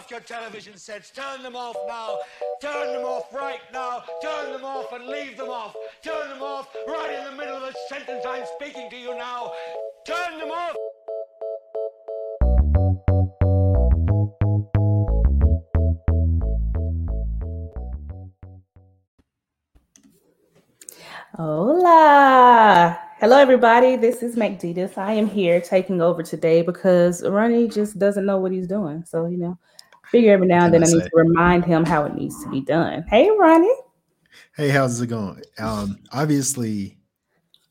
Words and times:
off 0.00 0.10
your 0.10 0.20
television 0.20 0.78
sets. 0.78 1.10
Turn 1.10 1.42
them 1.42 1.54
off 1.54 1.76
now. 1.86 2.16
Turn 2.62 2.94
them 2.94 3.04
off 3.04 3.34
right 3.34 3.60
now. 3.70 4.02
Turn 4.22 4.50
them 4.50 4.64
off 4.64 4.90
and 4.94 5.06
leave 5.06 5.36
them 5.36 5.50
off. 5.50 5.76
Turn 6.02 6.30
them 6.30 6.40
off 6.40 6.74
right 6.88 7.18
in 7.18 7.24
the 7.26 7.32
middle 7.32 7.56
of 7.56 7.60
the 7.60 7.74
sentence 7.90 8.24
I'm 8.26 8.44
speaking 8.56 8.88
to 8.88 8.96
you 8.96 9.14
now. 9.14 9.52
Turn 10.06 10.38
them 10.38 10.50
off. 10.50 10.74
Hola. 21.36 22.98
Hello, 23.20 23.36
everybody. 23.36 23.96
This 23.96 24.22
is 24.22 24.34
McDitas. 24.34 24.96
I 24.96 25.12
am 25.12 25.26
here 25.26 25.60
taking 25.60 26.00
over 26.00 26.22
today 26.22 26.62
because 26.62 27.22
Ronnie 27.22 27.68
just 27.68 27.98
doesn't 27.98 28.24
know 28.24 28.38
what 28.38 28.50
he's 28.50 28.66
doing. 28.66 29.04
So, 29.04 29.26
you 29.26 29.36
know, 29.36 29.58
figure 30.10 30.32
every 30.32 30.46
now 30.46 30.64
and 30.64 30.74
then 30.74 30.82
I, 30.84 30.86
I 30.86 30.90
need 30.90 31.02
to 31.02 31.10
remind 31.14 31.64
him 31.64 31.84
how 31.84 32.04
it 32.04 32.14
needs 32.14 32.42
to 32.42 32.50
be 32.50 32.60
done. 32.60 33.04
Hey, 33.08 33.30
Ronnie. 33.30 33.74
Hey, 34.56 34.68
how's 34.68 35.00
it 35.00 35.06
going? 35.06 35.42
Um, 35.58 35.98
obviously, 36.12 36.98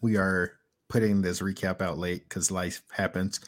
we 0.02 0.18
are 0.18 0.54
putting 0.88 1.22
this 1.22 1.42
recap 1.42 1.82
out 1.82 1.98
late 1.98 2.28
because 2.28 2.52
life 2.52 2.82
happens, 2.92 3.40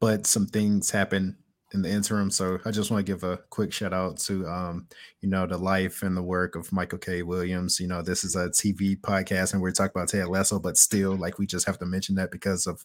but 0.00 0.26
some 0.26 0.46
things 0.46 0.90
happen 0.90 1.36
in 1.74 1.82
the 1.82 1.90
interim. 1.90 2.30
So 2.30 2.58
I 2.64 2.70
just 2.70 2.90
want 2.90 3.04
to 3.04 3.12
give 3.12 3.24
a 3.24 3.38
quick 3.50 3.72
shout 3.72 3.92
out 3.92 4.18
to 4.20 4.46
um, 4.46 4.86
you 5.20 5.28
know, 5.28 5.46
the 5.46 5.58
life 5.58 6.02
and 6.02 6.16
the 6.16 6.22
work 6.22 6.54
of 6.54 6.72
Michael 6.72 6.98
K. 6.98 7.22
Williams. 7.22 7.80
You 7.80 7.88
know, 7.88 8.02
this 8.02 8.24
is 8.24 8.36
a 8.36 8.48
TV 8.48 9.00
podcast 9.00 9.52
and 9.52 9.62
we're 9.62 9.72
talking 9.72 9.92
about 9.94 10.08
Ted 10.08 10.28
Lasso, 10.28 10.58
but 10.58 10.76
still 10.76 11.16
like 11.16 11.38
we 11.38 11.46
just 11.46 11.66
have 11.66 11.78
to 11.78 11.86
mention 11.86 12.14
that 12.16 12.30
because 12.30 12.66
of 12.66 12.84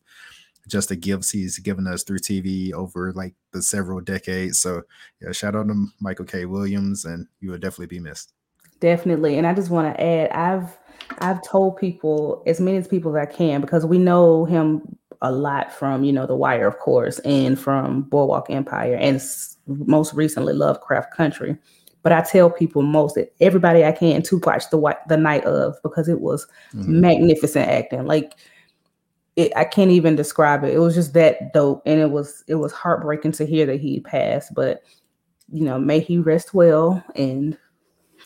just 0.67 0.89
the 0.89 0.95
gifts 0.95 1.31
he's 1.31 1.57
given 1.59 1.87
us 1.87 2.03
through 2.03 2.19
TV 2.19 2.73
over 2.73 3.11
like 3.13 3.33
the 3.53 3.61
several 3.61 4.01
decades. 4.01 4.59
So 4.59 4.83
yeah, 5.21 5.31
shout 5.31 5.55
out 5.55 5.67
to 5.67 5.87
Michael 5.99 6.25
K. 6.25 6.45
Williams 6.45 7.05
and 7.05 7.27
you 7.39 7.51
will 7.51 7.57
definitely 7.57 7.87
be 7.87 7.99
missed. 7.99 8.33
Definitely. 8.79 9.37
And 9.37 9.47
I 9.47 9.53
just 9.53 9.71
want 9.71 9.95
to 9.95 10.03
add, 10.03 10.29
I've 10.31 10.77
I've 11.19 11.41
told 11.41 11.77
people 11.77 12.43
as 12.45 12.59
many 12.59 12.77
as 12.77 12.87
people 12.87 13.15
as 13.15 13.27
I 13.27 13.31
can 13.31 13.61
because 13.61 13.85
we 13.85 13.97
know 13.97 14.45
him 14.45 14.97
a 15.21 15.31
lot 15.31 15.71
from 15.71 16.03
you 16.03 16.11
know 16.11 16.27
The 16.27 16.35
Wire, 16.35 16.67
of 16.67 16.77
course, 16.77 17.19
and 17.19 17.59
from 17.59 18.03
Boardwalk 18.03 18.49
Empire, 18.49 18.95
and 18.95 19.21
most 19.67 20.13
recently 20.13 20.53
Lovecraft 20.53 21.13
Country. 21.13 21.57
But 22.03 22.11
I 22.11 22.21
tell 22.21 22.49
people 22.49 22.83
most 22.83 23.17
everybody 23.41 23.83
I 23.83 23.91
can 23.91 24.21
to 24.23 24.37
watch 24.37 24.69
the 24.69 24.97
the 25.07 25.17
night 25.17 25.43
of 25.45 25.75
because 25.81 26.07
it 26.07 26.21
was 26.21 26.47
mm-hmm. 26.73 27.01
magnificent 27.01 27.67
acting. 27.67 28.05
Like 28.05 28.33
it, 29.37 29.53
I 29.55 29.63
can't 29.63 29.91
even 29.91 30.15
describe 30.15 30.63
it. 30.63 30.73
It 30.73 30.79
was 30.79 30.95
just 30.95 31.13
that 31.13 31.53
dope, 31.53 31.83
and 31.85 32.01
it 32.01 32.09
was 32.09 32.43
it 32.47 32.55
was 32.55 32.73
heartbreaking 32.73 33.33
to 33.33 33.45
hear 33.45 33.65
that 33.67 33.79
he 33.79 34.01
passed. 34.01 34.53
But 34.53 34.81
you 35.53 35.63
know, 35.63 35.79
may 35.79 35.99
he 35.99 36.17
rest 36.17 36.53
well 36.55 37.01
and 37.15 37.55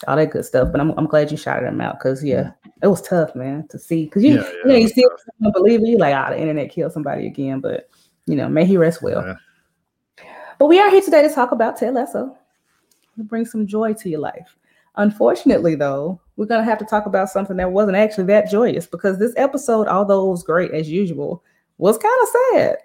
all 0.07 0.15
that 0.15 0.31
good 0.31 0.45
stuff. 0.45 0.69
But 0.71 0.79
I'm, 0.79 0.91
I'm 0.97 1.05
glad 1.05 1.29
you 1.29 1.37
shouted 1.37 1.67
him 1.67 1.81
out 1.81 1.99
because 1.99 2.23
yeah, 2.23 2.51
it 2.81 2.87
was 2.87 3.01
tough, 3.01 3.35
man, 3.35 3.67
to 3.67 3.77
see. 3.77 4.05
Because 4.05 4.23
you, 4.23 4.35
yeah, 4.35 4.41
yeah, 4.41 4.51
you 4.63 4.67
know, 4.69 4.75
you 4.75 4.87
see 4.87 5.05
don't 5.41 5.53
believe 5.53 5.81
it, 5.81 5.87
you 5.87 5.97
like, 5.97 6.15
ah, 6.15 6.27
oh, 6.29 6.31
the 6.31 6.39
internet 6.39 6.71
killed 6.71 6.93
somebody 6.93 7.27
again. 7.27 7.59
But 7.59 7.89
you 8.25 8.35
know, 8.35 8.47
may 8.47 8.65
he 8.65 8.77
rest 8.77 9.03
well. 9.03 9.21
Yeah. 9.21 10.25
But 10.59 10.67
we 10.67 10.79
are 10.79 10.89
here 10.89 11.01
today 11.01 11.27
to 11.27 11.33
talk 11.33 11.51
about 11.51 11.75
Ted 11.75 11.93
Lasso. 11.93 12.37
To 13.17 13.23
bring 13.23 13.45
some 13.45 13.67
joy 13.67 13.93
to 13.95 14.09
your 14.09 14.21
life. 14.21 14.55
Unfortunately, 14.95 15.75
though, 15.75 16.19
we're 16.35 16.45
gonna 16.45 16.63
have 16.63 16.79
to 16.79 16.85
talk 16.85 17.05
about 17.05 17.29
something 17.29 17.57
that 17.57 17.71
wasn't 17.71 17.97
actually 17.97 18.25
that 18.25 18.49
joyous 18.49 18.85
because 18.85 19.19
this 19.19 19.33
episode, 19.37 19.87
although 19.87 20.27
it 20.27 20.31
was 20.31 20.43
great 20.43 20.71
as 20.71 20.89
usual, 20.89 21.43
was 21.77 21.97
kind 21.97 22.15
of 22.21 22.29
sad. 22.29 22.77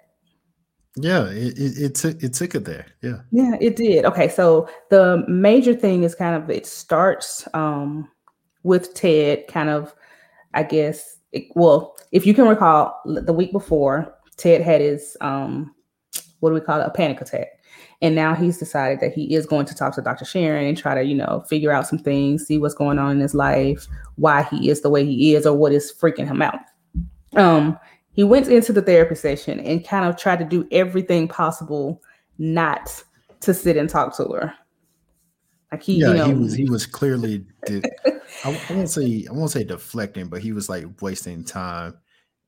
Yeah, 0.99 1.25
it, 1.29 1.57
it, 1.59 1.77
it, 1.77 1.95
took 1.95 2.23
it 2.23 2.33
took 2.33 2.55
it 2.55 2.65
there. 2.65 2.85
Yeah. 3.01 3.19
Yeah, 3.31 3.55
it 3.61 3.75
did. 3.75 4.05
Okay, 4.05 4.27
so 4.27 4.67
the 4.89 5.23
major 5.27 5.75
thing 5.75 6.03
is 6.03 6.15
kind 6.15 6.35
of 6.41 6.49
it 6.49 6.65
starts 6.65 7.47
um 7.53 8.09
with 8.63 8.93
Ted 8.93 9.47
kind 9.47 9.69
of 9.69 9.93
I 10.53 10.63
guess 10.63 11.17
it, 11.31 11.45
well, 11.55 11.95
if 12.11 12.25
you 12.25 12.33
can 12.33 12.47
recall 12.47 12.99
the 13.05 13.33
week 13.33 13.51
before, 13.51 14.13
Ted 14.37 14.61
had 14.61 14.81
his 14.81 15.15
um 15.21 15.73
what 16.39 16.49
do 16.49 16.55
we 16.55 16.61
call 16.61 16.81
it? 16.81 16.87
A 16.87 16.91
panic 16.91 17.21
attack. 17.21 17.47
And 18.01 18.13
now 18.13 18.35
he's 18.35 18.59
decided 18.59 18.99
that 18.99 19.13
he 19.13 19.33
is 19.33 19.47
going 19.47 19.65
to 19.65 19.75
talk 19.75 19.95
to 19.95 20.01
Dr. 20.01 20.23
Sharon 20.23 20.67
and 20.67 20.77
try 20.77 20.93
to, 20.93 21.03
you 21.03 21.15
know, 21.15 21.43
figure 21.49 21.71
out 21.71 21.87
some 21.87 21.97
things, 21.97 22.45
see 22.45 22.59
what's 22.59 22.75
going 22.75 22.99
on 22.99 23.11
in 23.11 23.19
his 23.19 23.33
life, 23.33 23.87
why 24.15 24.43
he 24.43 24.69
is 24.69 24.81
the 24.81 24.89
way 24.89 25.03
he 25.03 25.33
is, 25.33 25.47
or 25.47 25.57
what 25.57 25.71
is 25.71 25.91
freaking 25.91 26.27
him 26.27 26.41
out. 26.41 26.59
Um, 27.35 27.77
he 28.11 28.23
went 28.23 28.47
into 28.47 28.71
the 28.71 28.81
therapy 28.81 29.15
session 29.15 29.59
and 29.59 29.85
kind 29.85 30.05
of 30.05 30.15
tried 30.15 30.39
to 30.39 30.45
do 30.45 30.67
everything 30.71 31.27
possible 31.27 32.01
not 32.37 33.03
to 33.41 33.53
sit 33.53 33.77
and 33.77 33.89
talk 33.89 34.15
to 34.17 34.25
her. 34.25 34.53
Like 35.71 35.83
he, 35.83 35.99
yeah, 35.99 36.07
you 36.07 36.13
know, 36.13 36.25
he 36.25 36.33
was 36.33 36.53
he 36.53 36.69
was 36.69 36.85
clearly. 36.85 37.45
I, 37.67 37.81
I 38.43 38.73
won't 38.73 38.89
say 38.89 39.25
I 39.29 39.33
won't 39.33 39.51
say 39.51 39.63
deflecting, 39.63 40.27
but 40.27 40.41
he 40.41 40.53
was 40.53 40.69
like 40.69 40.85
wasting 41.01 41.43
time, 41.43 41.95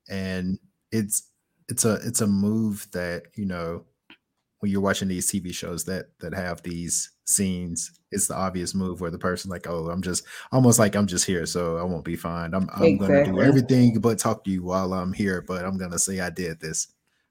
and 0.10 0.58
it's 0.92 1.30
it's 1.68 1.86
a 1.86 1.96
it's 1.96 2.22
a 2.22 2.28
move 2.28 2.88
that 2.94 3.24
you 3.36 3.46
know 3.46 3.84
when 4.60 4.72
you're 4.72 4.82
watching 4.82 5.08
these 5.08 5.32
TV 5.32 5.54
shows 5.54 5.86
that 5.86 6.08
that 6.20 6.34
have 6.34 6.62
these 6.62 7.12
scenes, 7.26 7.92
it's 8.12 8.28
the 8.28 8.36
obvious 8.36 8.76
move 8.76 9.02
where 9.02 9.12
the 9.12 9.18
person 9.18 9.50
like, 9.50 9.68
oh, 9.68 9.90
I'm 9.90 10.02
just 10.02 10.24
almost 10.52 10.80
like 10.80 10.96
I'm 10.96 11.08
just 11.08 11.26
here, 11.26 11.46
so 11.46 11.78
I 11.78 11.84
won't 11.84 12.06
be 12.06 12.16
fined. 12.16 12.56
I'm 12.56 12.70
I'm 12.76 12.84
exactly. 12.84 13.24
gonna 13.24 13.34
do 13.34 13.42
everything 13.42 14.00
but 14.00 14.20
talk 14.20 14.44
to 14.44 14.52
you 14.52 14.64
while 14.64 14.94
I'm 14.94 15.14
here, 15.14 15.42
but 15.42 15.66
I'm 15.66 15.78
gonna 15.78 16.00
say 16.00 16.20
I 16.20 16.30
did 16.30 16.60
this. 16.60 16.88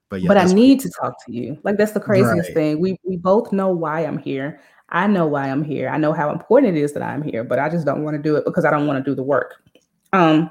But 0.09 0.21
yeah, 0.21 0.27
but 0.27 0.37
I 0.37 0.45
need 0.45 0.79
to 0.81 0.89
talk 0.89 1.13
to 1.25 1.31
you. 1.31 1.57
Like 1.63 1.77
that's 1.77 1.91
the 1.91 1.99
craziest 1.99 2.49
right. 2.49 2.53
thing. 2.53 2.79
We 2.79 2.97
we 3.03 3.17
both 3.17 3.51
know 3.51 3.69
why 3.69 4.01
I'm 4.01 4.17
here. 4.17 4.59
I 4.89 5.05
know 5.05 5.27
why 5.27 5.49
I'm 5.49 5.63
here. 5.63 5.89
I 5.89 5.97
know 5.97 6.13
how 6.13 6.31
important 6.31 6.75
it 6.75 6.81
is 6.81 6.93
that 6.93 7.03
I'm 7.03 7.21
here, 7.21 7.43
but 7.43 7.59
I 7.59 7.69
just 7.69 7.85
don't 7.85 8.03
want 8.03 8.15
to 8.15 8.21
do 8.21 8.35
it 8.35 8.45
because 8.45 8.65
I 8.65 8.71
don't 8.71 8.87
want 8.87 9.03
to 9.03 9.07
do 9.07 9.15
the 9.15 9.21
work. 9.21 9.61
Um, 10.13 10.49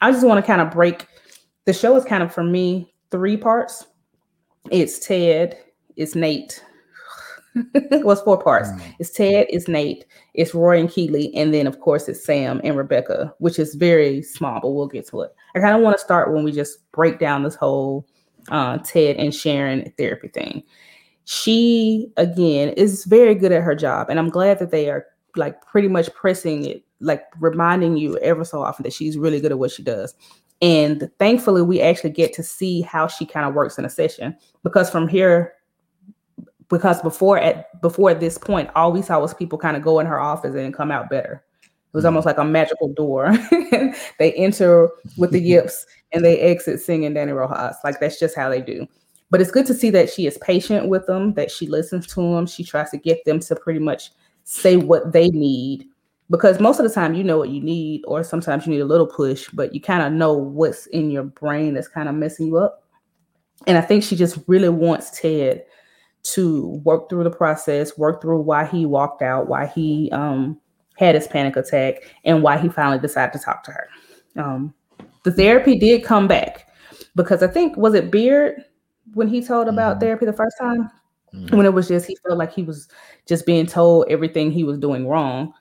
I 0.00 0.12
just 0.12 0.24
want 0.24 0.44
to 0.44 0.46
kind 0.46 0.60
of 0.60 0.70
break 0.70 1.08
the 1.64 1.72
show 1.72 1.96
is 1.96 2.04
kind 2.04 2.22
of 2.22 2.32
for 2.32 2.44
me 2.44 2.94
three 3.10 3.36
parts. 3.36 3.86
It's 4.70 4.98
Ted, 5.04 5.58
it's 5.96 6.14
Nate. 6.14 6.62
it 7.74 8.04
was 8.04 8.20
four 8.22 8.38
parts. 8.42 8.70
Mm. 8.70 8.94
It's 8.98 9.10
Ted, 9.10 9.46
it's 9.50 9.68
Nate, 9.68 10.06
it's 10.34 10.54
Roy 10.54 10.80
and 10.80 10.90
Keeley, 10.90 11.34
and 11.34 11.52
then 11.52 11.66
of 11.66 11.80
course 11.80 12.08
it's 12.08 12.24
Sam 12.24 12.60
and 12.64 12.76
Rebecca, 12.76 13.34
which 13.38 13.58
is 13.58 13.74
very 13.74 14.22
small, 14.22 14.60
but 14.60 14.70
we'll 14.70 14.86
get 14.86 15.06
to 15.08 15.22
it. 15.22 15.34
I 15.54 15.60
kind 15.60 15.76
of 15.76 15.82
want 15.82 15.96
to 15.96 16.02
start 16.02 16.32
when 16.32 16.44
we 16.44 16.52
just 16.52 16.90
break 16.92 17.18
down 17.18 17.42
this 17.42 17.54
whole 17.54 18.06
uh, 18.48 18.78
Ted 18.78 19.16
and 19.16 19.34
Sharon 19.34 19.92
therapy 19.98 20.28
thing. 20.28 20.62
She 21.24 22.10
again 22.16 22.70
is 22.70 23.04
very 23.04 23.34
good 23.34 23.52
at 23.52 23.62
her 23.62 23.74
job, 23.74 24.08
and 24.08 24.18
I'm 24.18 24.30
glad 24.30 24.58
that 24.58 24.70
they 24.70 24.88
are 24.88 25.06
like 25.36 25.60
pretty 25.62 25.88
much 25.88 26.12
pressing 26.14 26.64
it, 26.64 26.84
like 27.00 27.24
reminding 27.38 27.96
you 27.96 28.18
ever 28.18 28.44
so 28.44 28.62
often 28.62 28.82
that 28.84 28.92
she's 28.92 29.18
really 29.18 29.40
good 29.40 29.52
at 29.52 29.58
what 29.58 29.70
she 29.70 29.82
does. 29.82 30.14
And 30.60 31.10
thankfully, 31.18 31.62
we 31.62 31.80
actually 31.80 32.10
get 32.10 32.32
to 32.34 32.42
see 32.42 32.82
how 32.82 33.08
she 33.08 33.26
kind 33.26 33.46
of 33.46 33.54
works 33.54 33.78
in 33.78 33.84
a 33.84 33.90
session 33.90 34.36
because 34.62 34.88
from 34.88 35.08
here 35.08 35.54
because 36.68 37.00
before 37.02 37.38
at 37.38 37.80
before 37.80 38.14
this 38.14 38.38
point, 38.38 38.70
all 38.74 38.92
we 38.92 39.02
saw 39.02 39.20
was 39.20 39.34
people 39.34 39.58
kind 39.58 39.76
of 39.76 39.82
go 39.82 40.00
in 40.00 40.06
her 40.06 40.20
office 40.20 40.54
and 40.54 40.74
come 40.74 40.90
out 40.90 41.10
better. 41.10 41.44
It 41.62 41.96
was 41.96 42.04
mm. 42.04 42.08
almost 42.08 42.26
like 42.26 42.38
a 42.38 42.44
magical 42.44 42.92
door. 42.92 43.32
they 44.18 44.32
enter 44.34 44.88
with 45.16 45.30
the 45.30 45.40
yips 45.40 45.86
and 46.12 46.24
they 46.24 46.40
exit 46.40 46.80
singing 46.80 47.14
Dani 47.14 47.34
Rojas. 47.34 47.76
Like 47.84 48.00
that's 48.00 48.18
just 48.18 48.36
how 48.36 48.48
they 48.48 48.60
do. 48.60 48.86
But 49.30 49.40
it's 49.40 49.50
good 49.50 49.66
to 49.66 49.74
see 49.74 49.90
that 49.90 50.10
she 50.10 50.26
is 50.26 50.36
patient 50.38 50.88
with 50.88 51.06
them, 51.06 51.34
that 51.34 51.50
she 51.50 51.66
listens 51.66 52.06
to 52.08 52.20
them. 52.20 52.46
She 52.46 52.64
tries 52.64 52.90
to 52.90 52.98
get 52.98 53.24
them 53.24 53.40
to 53.40 53.56
pretty 53.56 53.80
much 53.80 54.10
say 54.44 54.76
what 54.76 55.12
they 55.12 55.28
need. 55.28 55.86
Because 56.28 56.60
most 56.60 56.78
of 56.78 56.86
the 56.86 56.94
time 56.94 57.14
you 57.14 57.24
know 57.24 57.38
what 57.38 57.50
you 57.50 57.62
need, 57.62 58.02
or 58.06 58.22
sometimes 58.24 58.66
you 58.66 58.72
need 58.72 58.80
a 58.80 58.86
little 58.86 59.06
push, 59.06 59.48
but 59.50 59.74
you 59.74 59.80
kind 59.80 60.02
of 60.02 60.12
know 60.12 60.34
what's 60.34 60.86
in 60.86 61.10
your 61.10 61.24
brain 61.24 61.74
that's 61.74 61.88
kind 61.88 62.08
of 62.08 62.14
messing 62.14 62.46
you 62.46 62.58
up. 62.58 62.82
And 63.66 63.78
I 63.78 63.80
think 63.80 64.02
she 64.02 64.16
just 64.16 64.38
really 64.46 64.68
wants 64.68 65.18
Ted 65.18 65.64
to 66.22 66.80
work 66.84 67.08
through 67.08 67.24
the 67.24 67.30
process, 67.30 67.98
work 67.98 68.22
through 68.22 68.40
why 68.40 68.64
he 68.64 68.86
walked 68.86 69.22
out, 69.22 69.48
why 69.48 69.66
he 69.66 70.10
um, 70.12 70.58
had 70.96 71.14
his 71.14 71.26
panic 71.26 71.56
attack, 71.56 72.02
and 72.24 72.42
why 72.42 72.58
he 72.58 72.68
finally 72.68 72.98
decided 72.98 73.32
to 73.32 73.44
talk 73.44 73.64
to 73.64 73.72
her. 73.72 73.88
Um, 74.36 74.74
the 75.24 75.32
therapy 75.32 75.78
did 75.78 76.04
come 76.04 76.28
back 76.28 76.68
because 77.16 77.42
I 77.42 77.48
think 77.48 77.76
was 77.76 77.94
it 77.94 78.10
Beard 78.10 78.64
when 79.14 79.28
he 79.28 79.42
told 79.42 79.68
about 79.68 79.94
mm-hmm. 79.94 80.00
therapy 80.00 80.26
the 80.26 80.32
first 80.32 80.56
time 80.60 80.90
mm-hmm. 81.34 81.56
when 81.56 81.66
it 81.66 81.74
was 81.74 81.88
just 81.88 82.06
he 82.06 82.16
felt 82.26 82.38
like 82.38 82.52
he 82.52 82.62
was 82.62 82.88
just 83.26 83.46
being 83.46 83.66
told 83.66 84.06
everything 84.08 84.50
he 84.50 84.64
was 84.64 84.78
doing 84.78 85.08
wrong, 85.08 85.52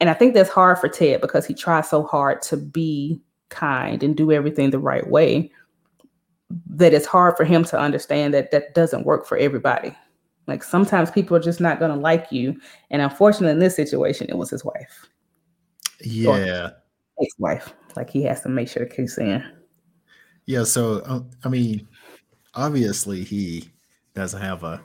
and 0.00 0.10
I 0.10 0.14
think 0.14 0.34
that's 0.34 0.50
hard 0.50 0.78
for 0.78 0.88
Ted 0.88 1.20
because 1.20 1.46
he 1.46 1.54
tries 1.54 1.88
so 1.88 2.02
hard 2.02 2.42
to 2.42 2.56
be 2.56 3.20
kind 3.48 4.02
and 4.02 4.16
do 4.16 4.30
everything 4.30 4.70
the 4.70 4.78
right 4.78 5.08
way 5.08 5.50
that 6.66 6.94
it's 6.94 7.06
hard 7.06 7.36
for 7.36 7.44
him 7.44 7.64
to 7.64 7.78
understand 7.78 8.32
that 8.34 8.50
that 8.50 8.74
doesn't 8.74 9.04
work 9.04 9.26
for 9.26 9.36
everybody. 9.36 9.94
Like 10.48 10.64
sometimes 10.64 11.10
people 11.10 11.36
are 11.36 11.40
just 11.40 11.60
not 11.60 11.78
going 11.78 11.92
to 11.92 11.96
like 11.96 12.32
you. 12.32 12.58
And 12.90 13.02
unfortunately, 13.02 13.52
in 13.52 13.58
this 13.58 13.76
situation, 13.76 14.26
it 14.28 14.36
was 14.36 14.50
his 14.50 14.64
wife. 14.64 15.08
Yeah. 16.00 16.70
His 17.18 17.34
wife. 17.38 17.74
Like 17.96 18.10
he 18.10 18.22
has 18.24 18.40
to 18.42 18.48
make 18.48 18.68
sure 18.68 18.84
to 18.84 18.96
keep 18.96 19.08
saying. 19.08 19.44
Yeah. 20.46 20.64
So, 20.64 21.02
um, 21.04 21.30
I 21.44 21.48
mean, 21.48 21.86
obviously, 22.54 23.22
he 23.22 23.70
doesn't 24.14 24.40
have 24.40 24.64
a, 24.64 24.82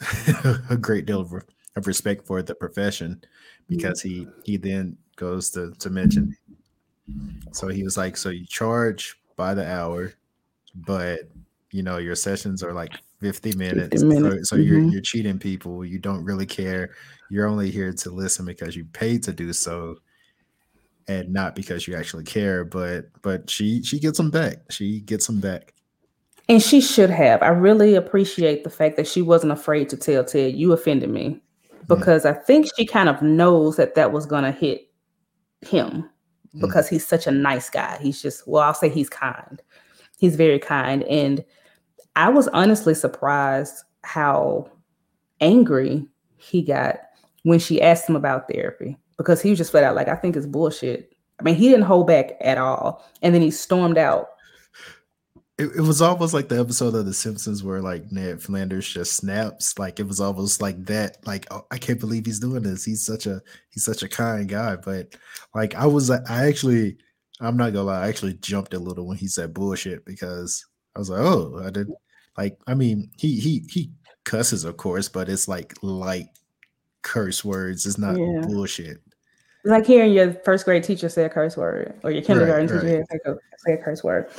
a 0.70 0.76
great 0.76 1.06
deal 1.06 1.20
of 1.20 1.32
of 1.76 1.86
respect 1.86 2.26
for 2.26 2.42
the 2.42 2.54
profession 2.54 3.22
because 3.68 4.00
he 4.00 4.26
he 4.44 4.56
then 4.56 4.96
goes 5.16 5.50
to 5.50 5.72
to 5.78 5.90
mention 5.90 6.36
so 7.52 7.68
he 7.68 7.82
was 7.82 7.96
like 7.96 8.16
so 8.16 8.28
you 8.28 8.46
charge 8.46 9.16
by 9.36 9.54
the 9.54 9.66
hour 9.66 10.12
but 10.74 11.20
you 11.70 11.82
know 11.82 11.98
your 11.98 12.14
sessions 12.14 12.62
are 12.62 12.72
like 12.72 12.94
50 13.20 13.56
minutes, 13.56 14.02
50 14.02 14.06
minutes. 14.06 14.48
so, 14.48 14.56
so 14.56 14.60
mm-hmm. 14.60 14.72
you're 14.72 14.80
you're 14.80 15.00
cheating 15.02 15.38
people 15.38 15.84
you 15.84 15.98
don't 15.98 16.24
really 16.24 16.46
care 16.46 16.90
you're 17.28 17.46
only 17.46 17.70
here 17.70 17.92
to 17.92 18.10
listen 18.10 18.44
because 18.44 18.74
you 18.74 18.84
paid 18.86 19.22
to 19.22 19.32
do 19.32 19.52
so 19.52 19.96
and 21.06 21.32
not 21.32 21.54
because 21.54 21.86
you 21.86 21.94
actually 21.94 22.24
care 22.24 22.64
but 22.64 23.06
but 23.22 23.48
she 23.48 23.82
she 23.82 23.98
gets 23.98 24.16
them 24.16 24.30
back 24.30 24.56
she 24.70 25.00
gets 25.00 25.26
them 25.26 25.40
back 25.40 25.74
and 26.48 26.62
she 26.62 26.80
should 26.80 27.10
have 27.10 27.42
i 27.42 27.48
really 27.48 27.94
appreciate 27.94 28.64
the 28.64 28.70
fact 28.70 28.96
that 28.96 29.06
she 29.06 29.20
wasn't 29.20 29.52
afraid 29.52 29.88
to 29.88 29.96
tell 29.96 30.24
ted 30.24 30.54
you 30.54 30.72
offended 30.72 31.10
me 31.10 31.40
mm. 31.74 31.86
because 31.88 32.24
mm. 32.24 32.30
i 32.30 32.32
think 32.32 32.66
she 32.76 32.86
kind 32.86 33.08
of 33.08 33.20
knows 33.20 33.76
that 33.76 33.94
that 33.94 34.12
was 34.12 34.24
going 34.24 34.44
to 34.44 34.52
hit 34.52 34.90
him 35.60 36.08
mm. 36.54 36.60
because 36.60 36.86
mm. 36.86 36.90
he's 36.90 37.06
such 37.06 37.26
a 37.26 37.30
nice 37.30 37.68
guy 37.68 37.98
he's 38.00 38.22
just 38.22 38.46
well 38.48 38.62
i'll 38.62 38.74
say 38.74 38.88
he's 38.88 39.10
kind 39.10 39.62
he's 40.18 40.36
very 40.36 40.58
kind 40.58 41.02
and 41.04 41.44
I 42.16 42.28
was 42.28 42.48
honestly 42.48 42.94
surprised 42.94 43.74
how 44.02 44.70
angry 45.40 46.06
he 46.36 46.62
got 46.62 47.00
when 47.42 47.58
she 47.58 47.80
asked 47.80 48.08
him 48.08 48.16
about 48.16 48.48
therapy 48.50 48.96
because 49.16 49.40
he 49.40 49.50
was 49.50 49.58
just 49.58 49.70
flat 49.70 49.84
out 49.84 49.96
like, 49.96 50.08
I 50.08 50.16
think 50.16 50.36
it's 50.36 50.46
bullshit. 50.46 51.12
I 51.38 51.42
mean, 51.42 51.54
he 51.54 51.68
didn't 51.68 51.84
hold 51.84 52.06
back 52.06 52.32
at 52.40 52.58
all. 52.58 53.04
And 53.22 53.34
then 53.34 53.42
he 53.42 53.50
stormed 53.50 53.98
out. 53.98 54.28
It, 55.58 55.70
it 55.76 55.80
was 55.82 56.00
almost 56.00 56.32
like 56.32 56.48
the 56.48 56.58
episode 56.58 56.94
of 56.94 57.04
The 57.06 57.14
Simpsons 57.14 57.62
where 57.62 57.82
like 57.82 58.10
Ned 58.10 58.42
Flanders 58.42 58.88
just 58.88 59.14
snaps. 59.14 59.78
Like 59.78 60.00
it 60.00 60.06
was 60.06 60.20
almost 60.20 60.62
like 60.62 60.84
that. 60.86 61.18
Like 61.26 61.46
oh, 61.50 61.66
I 61.70 61.78
can't 61.78 62.00
believe 62.00 62.26
he's 62.26 62.40
doing 62.40 62.62
this. 62.62 62.84
He's 62.84 63.04
such 63.04 63.26
a 63.26 63.42
he's 63.70 63.84
such 63.84 64.02
a 64.02 64.08
kind 64.08 64.48
guy. 64.48 64.76
But 64.76 65.14
like 65.54 65.74
I 65.74 65.86
was, 65.86 66.10
I 66.10 66.46
actually, 66.46 66.96
I'm 67.40 67.56
not 67.56 67.72
gonna 67.72 67.84
lie, 67.84 68.04
I 68.04 68.08
actually 68.08 68.34
jumped 68.34 68.74
a 68.74 68.78
little 68.78 69.06
when 69.06 69.18
he 69.18 69.28
said 69.28 69.54
bullshit 69.54 70.04
because 70.06 70.64
I 70.94 70.98
was 70.98 71.10
like, 71.10 71.20
oh, 71.20 71.62
I 71.64 71.70
didn't 71.70 71.96
like. 72.36 72.58
I 72.66 72.74
mean, 72.74 73.10
he 73.16 73.38
he 73.40 73.64
he 73.70 73.90
cusses, 74.24 74.64
of 74.64 74.76
course, 74.76 75.08
but 75.08 75.28
it's 75.28 75.48
like 75.48 75.74
light 75.82 76.28
curse 77.02 77.44
words. 77.44 77.86
It's 77.86 77.98
not 77.98 78.18
yeah. 78.18 78.42
bullshit. 78.42 78.98
Like 79.64 79.86
hearing 79.86 80.12
your 80.12 80.32
first 80.44 80.64
grade 80.64 80.84
teacher 80.84 81.08
say 81.08 81.24
a 81.24 81.28
curse 81.28 81.56
word, 81.56 81.98
or 82.02 82.10
your 82.10 82.22
kindergarten 82.22 82.66
right, 82.66 82.80
teacher 82.82 83.08
right. 83.26 83.38
say 83.58 83.72
a 83.74 83.78
curse 83.78 84.02
word. 84.02 84.30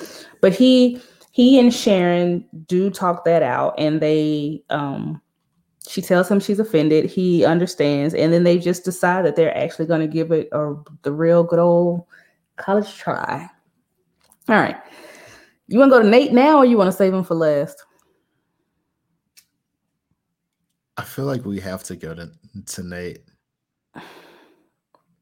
But 0.41 0.53
he 0.53 1.01
he 1.31 1.59
and 1.59 1.73
Sharon 1.73 2.45
do 2.67 2.89
talk 2.89 3.23
that 3.25 3.43
out, 3.43 3.75
and 3.77 4.01
they 4.01 4.63
um 4.69 5.21
she 5.87 6.01
tells 6.01 6.29
him 6.29 6.39
she's 6.39 6.59
offended. 6.59 7.05
He 7.05 7.45
understands, 7.45 8.13
and 8.13 8.31
then 8.33 8.43
they 8.43 8.57
just 8.57 8.83
decide 8.83 9.25
that 9.25 9.35
they're 9.35 9.55
actually 9.57 9.85
going 9.85 10.01
to 10.01 10.07
give 10.07 10.31
it 10.31 10.49
a 10.51 10.75
the 11.03 11.11
real 11.11 11.43
good 11.43 11.59
old 11.59 12.05
college 12.57 12.97
try. 12.97 13.49
All 14.49 14.55
right. 14.55 14.77
You 15.71 15.79
want 15.79 15.89
to 15.89 15.97
go 15.97 16.03
to 16.03 16.09
Nate 16.09 16.33
now, 16.33 16.57
or 16.57 16.65
you 16.65 16.77
want 16.77 16.89
to 16.89 16.97
save 16.97 17.13
him 17.13 17.23
for 17.23 17.33
last? 17.33 17.81
I 20.97 21.03
feel 21.03 21.23
like 21.23 21.45
we 21.45 21.61
have 21.61 21.81
to 21.83 21.95
go 21.95 22.13
to, 22.13 22.29
to 22.65 22.83
Nate. 22.83 23.19
I 23.95 24.01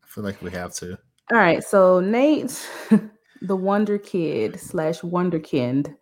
feel 0.07 0.23
like 0.23 0.41
we 0.41 0.49
have 0.49 0.73
to. 0.77 0.97
All 1.31 1.37
right. 1.37 1.63
So 1.63 1.99
Nate, 1.99 2.67
the 3.43 3.55
Wonder 3.55 3.99
Kid 3.99 4.59
slash 4.59 5.01
Wunderkind, 5.01 5.95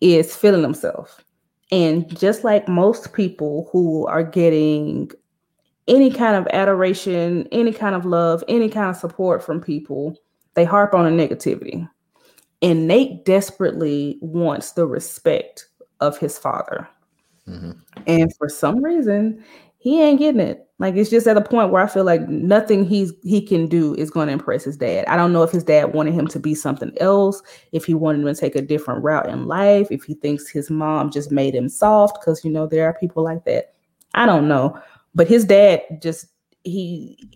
is 0.00 0.36
feeling 0.36 0.62
himself. 0.62 1.24
And 1.72 2.08
just 2.16 2.44
like 2.44 2.68
most 2.68 3.14
people 3.14 3.68
who 3.72 4.06
are 4.06 4.22
getting 4.22 5.10
any 5.88 6.12
kind 6.12 6.36
of 6.36 6.46
adoration, 6.52 7.48
any 7.50 7.72
kind 7.72 7.96
of 7.96 8.04
love, 8.06 8.44
any 8.46 8.68
kind 8.68 8.90
of 8.90 8.96
support 8.96 9.42
from 9.42 9.60
people, 9.60 10.16
they 10.54 10.64
harp 10.64 10.94
on 10.94 11.04
the 11.04 11.28
negativity. 11.28 11.88
And 12.62 12.88
Nate 12.88 13.24
desperately 13.24 14.18
wants 14.20 14.72
the 14.72 14.86
respect 14.86 15.66
of 16.00 16.18
his 16.18 16.38
father. 16.38 16.88
Mm-hmm. 17.46 17.72
And 18.06 18.34
for 18.36 18.48
some 18.48 18.82
reason, 18.82 19.44
he 19.78 20.02
ain't 20.02 20.18
getting 20.18 20.40
it. 20.40 20.66
Like 20.78 20.96
it's 20.96 21.10
just 21.10 21.26
at 21.26 21.36
a 21.36 21.42
point 21.42 21.70
where 21.70 21.82
I 21.82 21.86
feel 21.86 22.04
like 22.04 22.28
nothing 22.28 22.84
he's 22.84 23.12
he 23.22 23.40
can 23.40 23.66
do 23.66 23.94
is 23.94 24.10
going 24.10 24.26
to 24.26 24.32
impress 24.32 24.64
his 24.64 24.76
dad. 24.76 25.06
I 25.06 25.16
don't 25.16 25.32
know 25.32 25.42
if 25.42 25.50
his 25.50 25.64
dad 25.64 25.94
wanted 25.94 26.12
him 26.12 26.26
to 26.28 26.38
be 26.38 26.54
something 26.54 26.92
else, 27.00 27.42
if 27.72 27.86
he 27.86 27.94
wanted 27.94 28.20
him 28.20 28.34
to 28.34 28.38
take 28.38 28.56
a 28.56 28.62
different 28.62 29.02
route 29.02 29.28
in 29.28 29.46
life, 29.46 29.88
if 29.90 30.04
he 30.04 30.14
thinks 30.14 30.50
his 30.50 30.70
mom 30.70 31.10
just 31.10 31.32
made 31.32 31.54
him 31.54 31.68
soft 31.68 32.20
because 32.20 32.44
you 32.44 32.50
know 32.50 32.66
there 32.66 32.84
are 32.86 32.98
people 32.98 33.22
like 33.22 33.44
that. 33.46 33.74
I 34.14 34.26
don't 34.26 34.48
know. 34.48 34.78
But 35.14 35.28
his 35.28 35.44
dad 35.44 35.82
just 36.02 36.26
he 36.64 37.30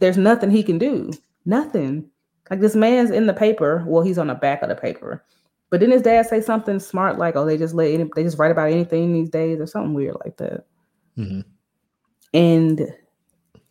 there's 0.00 0.18
nothing 0.18 0.50
he 0.50 0.62
can 0.62 0.78
do. 0.78 1.12
Nothing. 1.44 2.08
Like 2.50 2.60
this 2.60 2.74
man's 2.74 3.10
in 3.10 3.26
the 3.26 3.32
paper. 3.32 3.84
Well, 3.86 4.02
he's 4.02 4.18
on 4.18 4.26
the 4.26 4.34
back 4.34 4.62
of 4.62 4.68
the 4.68 4.74
paper. 4.74 5.24
But 5.70 5.80
didn't 5.80 5.94
his 5.94 6.02
dad 6.02 6.26
say 6.26 6.42
something 6.42 6.78
smart 6.80 7.18
like, 7.18 7.34
"Oh, 7.34 7.46
they 7.46 7.56
just 7.56 7.74
let 7.74 7.90
any, 7.90 8.08
they 8.14 8.22
just 8.22 8.38
write 8.38 8.50
about 8.50 8.70
anything 8.70 9.12
these 9.12 9.30
days," 9.30 9.58
or 9.58 9.66
something 9.66 9.94
weird 9.94 10.16
like 10.22 10.36
that. 10.36 10.66
Mm-hmm. 11.16 11.40
And 12.34 12.94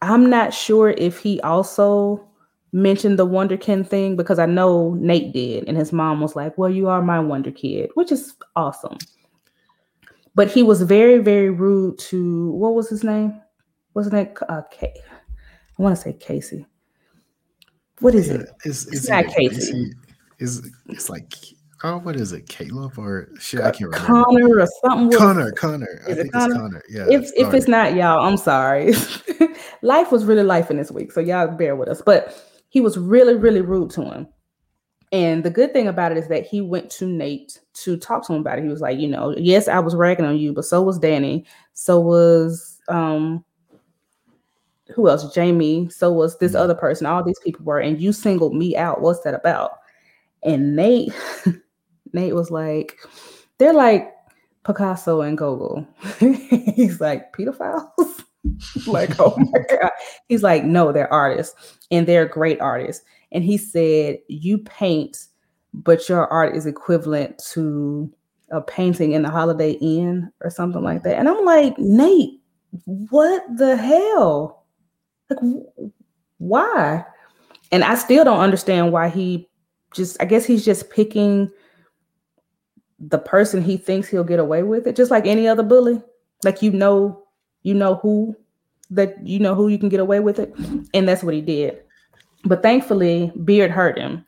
I'm 0.01 0.29
not 0.29 0.53
sure 0.53 0.89
if 0.91 1.19
he 1.19 1.39
also 1.41 2.27
mentioned 2.71 3.19
the 3.19 3.27
Wunderkind 3.27 3.87
thing 3.87 4.15
because 4.15 4.39
I 4.39 4.47
know 4.47 4.95
Nate 4.95 5.31
did, 5.31 5.67
and 5.67 5.77
his 5.77 5.93
mom 5.93 6.21
was 6.21 6.35
like, 6.35 6.57
"Well, 6.57 6.71
you 6.71 6.87
are 6.87 7.03
my 7.03 7.19
Wonder 7.19 7.51
Kid," 7.51 7.91
which 7.93 8.11
is 8.11 8.33
awesome. 8.55 8.97
But 10.33 10.49
he 10.49 10.63
was 10.63 10.81
very, 10.81 11.19
very 11.19 11.49
rude 11.49 11.99
to 11.99 12.51
what 12.53 12.73
was 12.73 12.89
his 12.89 13.03
name? 13.03 13.39
Wasn't 13.93 14.15
it 14.15 14.37
uh, 14.49 14.61
K- 14.71 14.95
I 15.77 15.81
want 15.83 15.95
to 15.95 16.01
say 16.01 16.13
Casey. 16.13 16.65
What 18.01 18.15
is 18.15 18.27
yeah, 18.27 18.35
it? 18.35 18.49
It's, 18.65 18.85
it's, 18.87 18.95
it's 18.97 19.09
not 19.09 19.27
Casey. 19.27 19.93
Is 20.39 20.69
it's 20.87 21.09
like 21.09 21.33
oh, 21.83 21.97
what 21.99 22.15
is 22.15 22.31
it, 22.31 22.47
Caleb 22.47 22.97
or 22.97 23.29
shit? 23.39 23.61
I 23.61 23.71
can't 23.71 23.91
remember. 23.91 24.23
Connor 24.23 24.59
or 24.59 24.67
something. 24.81 25.17
Connor, 25.17 25.51
Connor. 25.51 26.01
I 26.07 26.13
think 26.13 26.31
Connor? 26.31 26.45
it's 26.45 26.61
Connor. 26.61 26.83
Yeah. 26.89 27.05
If 27.09 27.21
it's 27.21 27.33
if 27.35 27.53
it's 27.53 27.67
not 27.67 27.95
y'all, 27.95 28.25
I'm 28.25 28.37
sorry. 28.37 28.93
life 29.81 30.11
was 30.11 30.25
really 30.25 30.43
life 30.43 30.71
in 30.71 30.77
this 30.77 30.91
week, 30.91 31.11
so 31.11 31.19
y'all 31.19 31.47
bear 31.47 31.75
with 31.75 31.89
us. 31.89 32.01
But 32.01 32.35
he 32.69 32.81
was 32.81 32.97
really, 32.97 33.35
really 33.35 33.61
rude 33.61 33.91
to 33.91 34.03
him. 34.03 34.27
And 35.11 35.43
the 35.43 35.49
good 35.49 35.73
thing 35.73 35.87
about 35.87 36.13
it 36.13 36.17
is 36.17 36.29
that 36.29 36.45
he 36.45 36.61
went 36.61 36.89
to 36.91 37.05
Nate 37.05 37.59
to 37.73 37.97
talk 37.97 38.25
to 38.27 38.33
him 38.33 38.39
about 38.39 38.59
it. 38.59 38.63
He 38.63 38.69
was 38.69 38.79
like, 38.79 38.97
you 38.97 39.09
know, 39.09 39.35
yes, 39.37 39.67
I 39.67 39.79
was 39.79 39.93
ragging 39.93 40.25
on 40.25 40.37
you, 40.37 40.53
but 40.53 40.65
so 40.65 40.81
was 40.81 40.99
Dani. 40.99 41.45
So 41.73 41.99
was 41.99 42.79
um 42.87 43.43
who 44.93 45.09
else? 45.09 45.33
Jamie. 45.33 45.89
So 45.89 46.11
was 46.11 46.37
this 46.37 46.53
mm-hmm. 46.53 46.61
other 46.61 46.75
person. 46.75 47.05
All 47.05 47.23
these 47.23 47.39
people 47.39 47.65
were, 47.65 47.79
and 47.79 47.99
you 47.99 48.11
singled 48.13 48.55
me 48.55 48.75
out. 48.75 49.01
What's 49.01 49.21
that 49.21 49.33
about? 49.33 49.71
And 50.43 50.75
Nate, 50.75 51.13
Nate 52.13 52.35
was 52.35 52.51
like, 52.51 52.97
they're 53.57 53.73
like 53.73 54.11
Picasso 54.63 55.21
and 55.21 55.37
Gogol. 55.37 55.87
He's 56.19 56.99
like, 56.99 57.33
pedophiles? 57.33 58.23
like, 58.87 59.19
oh 59.19 59.35
my 59.37 59.59
God. 59.69 59.91
He's 60.27 60.43
like, 60.43 60.63
no, 60.63 60.91
they're 60.91 61.11
artists 61.11 61.77
and 61.91 62.07
they're 62.07 62.25
great 62.25 62.59
artists. 62.59 63.05
And 63.31 63.43
he 63.43 63.57
said, 63.57 64.19
you 64.27 64.57
paint, 64.57 65.25
but 65.73 66.09
your 66.09 66.27
art 66.27 66.55
is 66.55 66.65
equivalent 66.65 67.41
to 67.51 68.11
a 68.51 68.61
painting 68.61 69.13
in 69.13 69.21
the 69.21 69.29
Holiday 69.29 69.71
Inn 69.73 70.31
or 70.41 70.49
something 70.49 70.83
like 70.83 71.03
that. 71.03 71.17
And 71.17 71.29
I'm 71.29 71.45
like, 71.45 71.77
Nate, 71.77 72.41
what 72.85 73.43
the 73.57 73.77
hell? 73.77 74.60
Like, 75.31 75.63
why? 76.37 77.05
And 77.71 77.83
I 77.83 77.95
still 77.95 78.23
don't 78.23 78.39
understand 78.39 78.91
why 78.91 79.09
he 79.09 79.49
just, 79.93 80.21
I 80.21 80.25
guess 80.25 80.45
he's 80.45 80.65
just 80.65 80.89
picking 80.89 81.49
the 82.99 83.17
person 83.17 83.61
he 83.61 83.77
thinks 83.77 84.07
he'll 84.07 84.23
get 84.23 84.39
away 84.39 84.63
with 84.63 84.87
it, 84.87 84.95
just 84.95 85.11
like 85.11 85.25
any 85.25 85.47
other 85.47 85.63
bully. 85.63 86.01
Like, 86.43 86.61
you 86.61 86.71
know, 86.71 87.23
you 87.63 87.73
know 87.73 87.95
who 87.95 88.35
that 88.89 89.25
you 89.25 89.39
know 89.39 89.55
who 89.55 89.69
you 89.69 89.79
can 89.79 89.89
get 89.89 89.99
away 89.99 90.19
with 90.19 90.37
it. 90.39 90.53
And 90.93 91.07
that's 91.07 91.23
what 91.23 91.33
he 91.33 91.41
did. 91.41 91.81
But 92.43 92.61
thankfully, 92.61 93.31
Beard 93.43 93.71
heard 93.71 93.97
him 93.97 94.25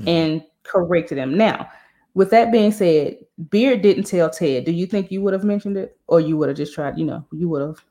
mm-hmm. 0.00 0.08
and 0.08 0.42
corrected 0.62 1.18
him. 1.18 1.36
Now, 1.36 1.68
with 2.14 2.30
that 2.30 2.50
being 2.50 2.72
said, 2.72 3.18
Beard 3.50 3.82
didn't 3.82 4.04
tell 4.04 4.30
Ted. 4.30 4.64
Do 4.64 4.72
you 4.72 4.86
think 4.86 5.10
you 5.10 5.20
would 5.22 5.34
have 5.34 5.44
mentioned 5.44 5.76
it? 5.76 5.98
Or 6.06 6.20
you 6.20 6.36
would 6.38 6.48
have 6.48 6.56
just 6.56 6.74
tried, 6.74 6.98
you 6.98 7.04
know, 7.04 7.26
you 7.32 7.48
would 7.48 7.60
have 7.60 7.84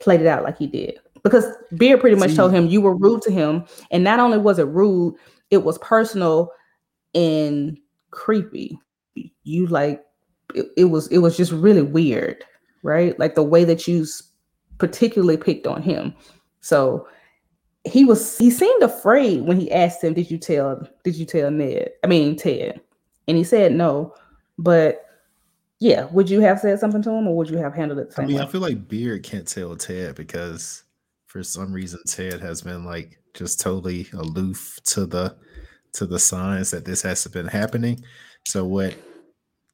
played 0.00 0.20
it 0.20 0.26
out 0.26 0.42
like 0.42 0.58
he 0.58 0.66
did? 0.66 0.98
Because 1.26 1.44
Beard 1.76 2.00
pretty 2.00 2.14
much 2.14 2.36
told 2.36 2.52
him 2.52 2.68
you 2.68 2.80
were 2.80 2.94
rude 2.94 3.20
to 3.22 3.32
him, 3.32 3.64
and 3.90 4.04
not 4.04 4.20
only 4.20 4.38
was 4.38 4.60
it 4.60 4.68
rude, 4.68 5.16
it 5.50 5.64
was 5.64 5.76
personal 5.78 6.52
and 7.16 7.76
creepy. 8.12 8.78
You 9.42 9.66
like 9.66 10.04
it, 10.54 10.66
it 10.76 10.84
was 10.84 11.08
it 11.08 11.18
was 11.18 11.36
just 11.36 11.50
really 11.50 11.82
weird, 11.82 12.44
right? 12.84 13.18
Like 13.18 13.34
the 13.34 13.42
way 13.42 13.64
that 13.64 13.88
you 13.88 14.06
particularly 14.78 15.36
picked 15.36 15.66
on 15.66 15.82
him. 15.82 16.14
So 16.60 17.08
he 17.82 18.04
was 18.04 18.38
he 18.38 18.48
seemed 18.48 18.84
afraid 18.84 19.42
when 19.42 19.58
he 19.58 19.72
asked 19.72 20.04
him, 20.04 20.14
"Did 20.14 20.30
you 20.30 20.38
tell? 20.38 20.86
Did 21.02 21.16
you 21.16 21.26
tell 21.26 21.50
Ned? 21.50 21.90
I 22.04 22.06
mean 22.06 22.36
Ted?" 22.36 22.80
And 23.26 23.36
he 23.36 23.42
said 23.42 23.72
no, 23.72 24.14
but 24.58 25.02
Yeah, 25.78 26.06
would 26.06 26.30
you 26.30 26.40
have 26.40 26.60
said 26.60 26.78
something 26.80 27.02
to 27.02 27.10
him, 27.10 27.26
or 27.28 27.36
would 27.36 27.50
you 27.50 27.58
have 27.58 27.74
handled 27.74 27.98
it? 28.00 28.14
I 28.16 28.24
mean, 28.24 28.36
way? 28.36 28.42
I 28.42 28.46
feel 28.46 28.62
like 28.62 28.88
Beard 28.88 29.22
can't 29.22 29.46
tell 29.46 29.76
Ted 29.76 30.14
because 30.14 30.84
for 31.26 31.42
some 31.42 31.72
reason 31.72 32.00
Ted 32.06 32.40
has 32.40 32.62
been 32.62 32.84
like 32.84 33.18
just 33.34 33.60
totally 33.60 34.06
aloof 34.14 34.78
to 34.84 35.06
the 35.06 35.36
to 35.94 36.06
the 36.06 36.18
signs 36.18 36.70
that 36.70 36.84
this 36.84 37.02
has 37.02 37.26
been 37.26 37.46
happening. 37.46 38.02
So 38.46 38.64
what 38.64 38.94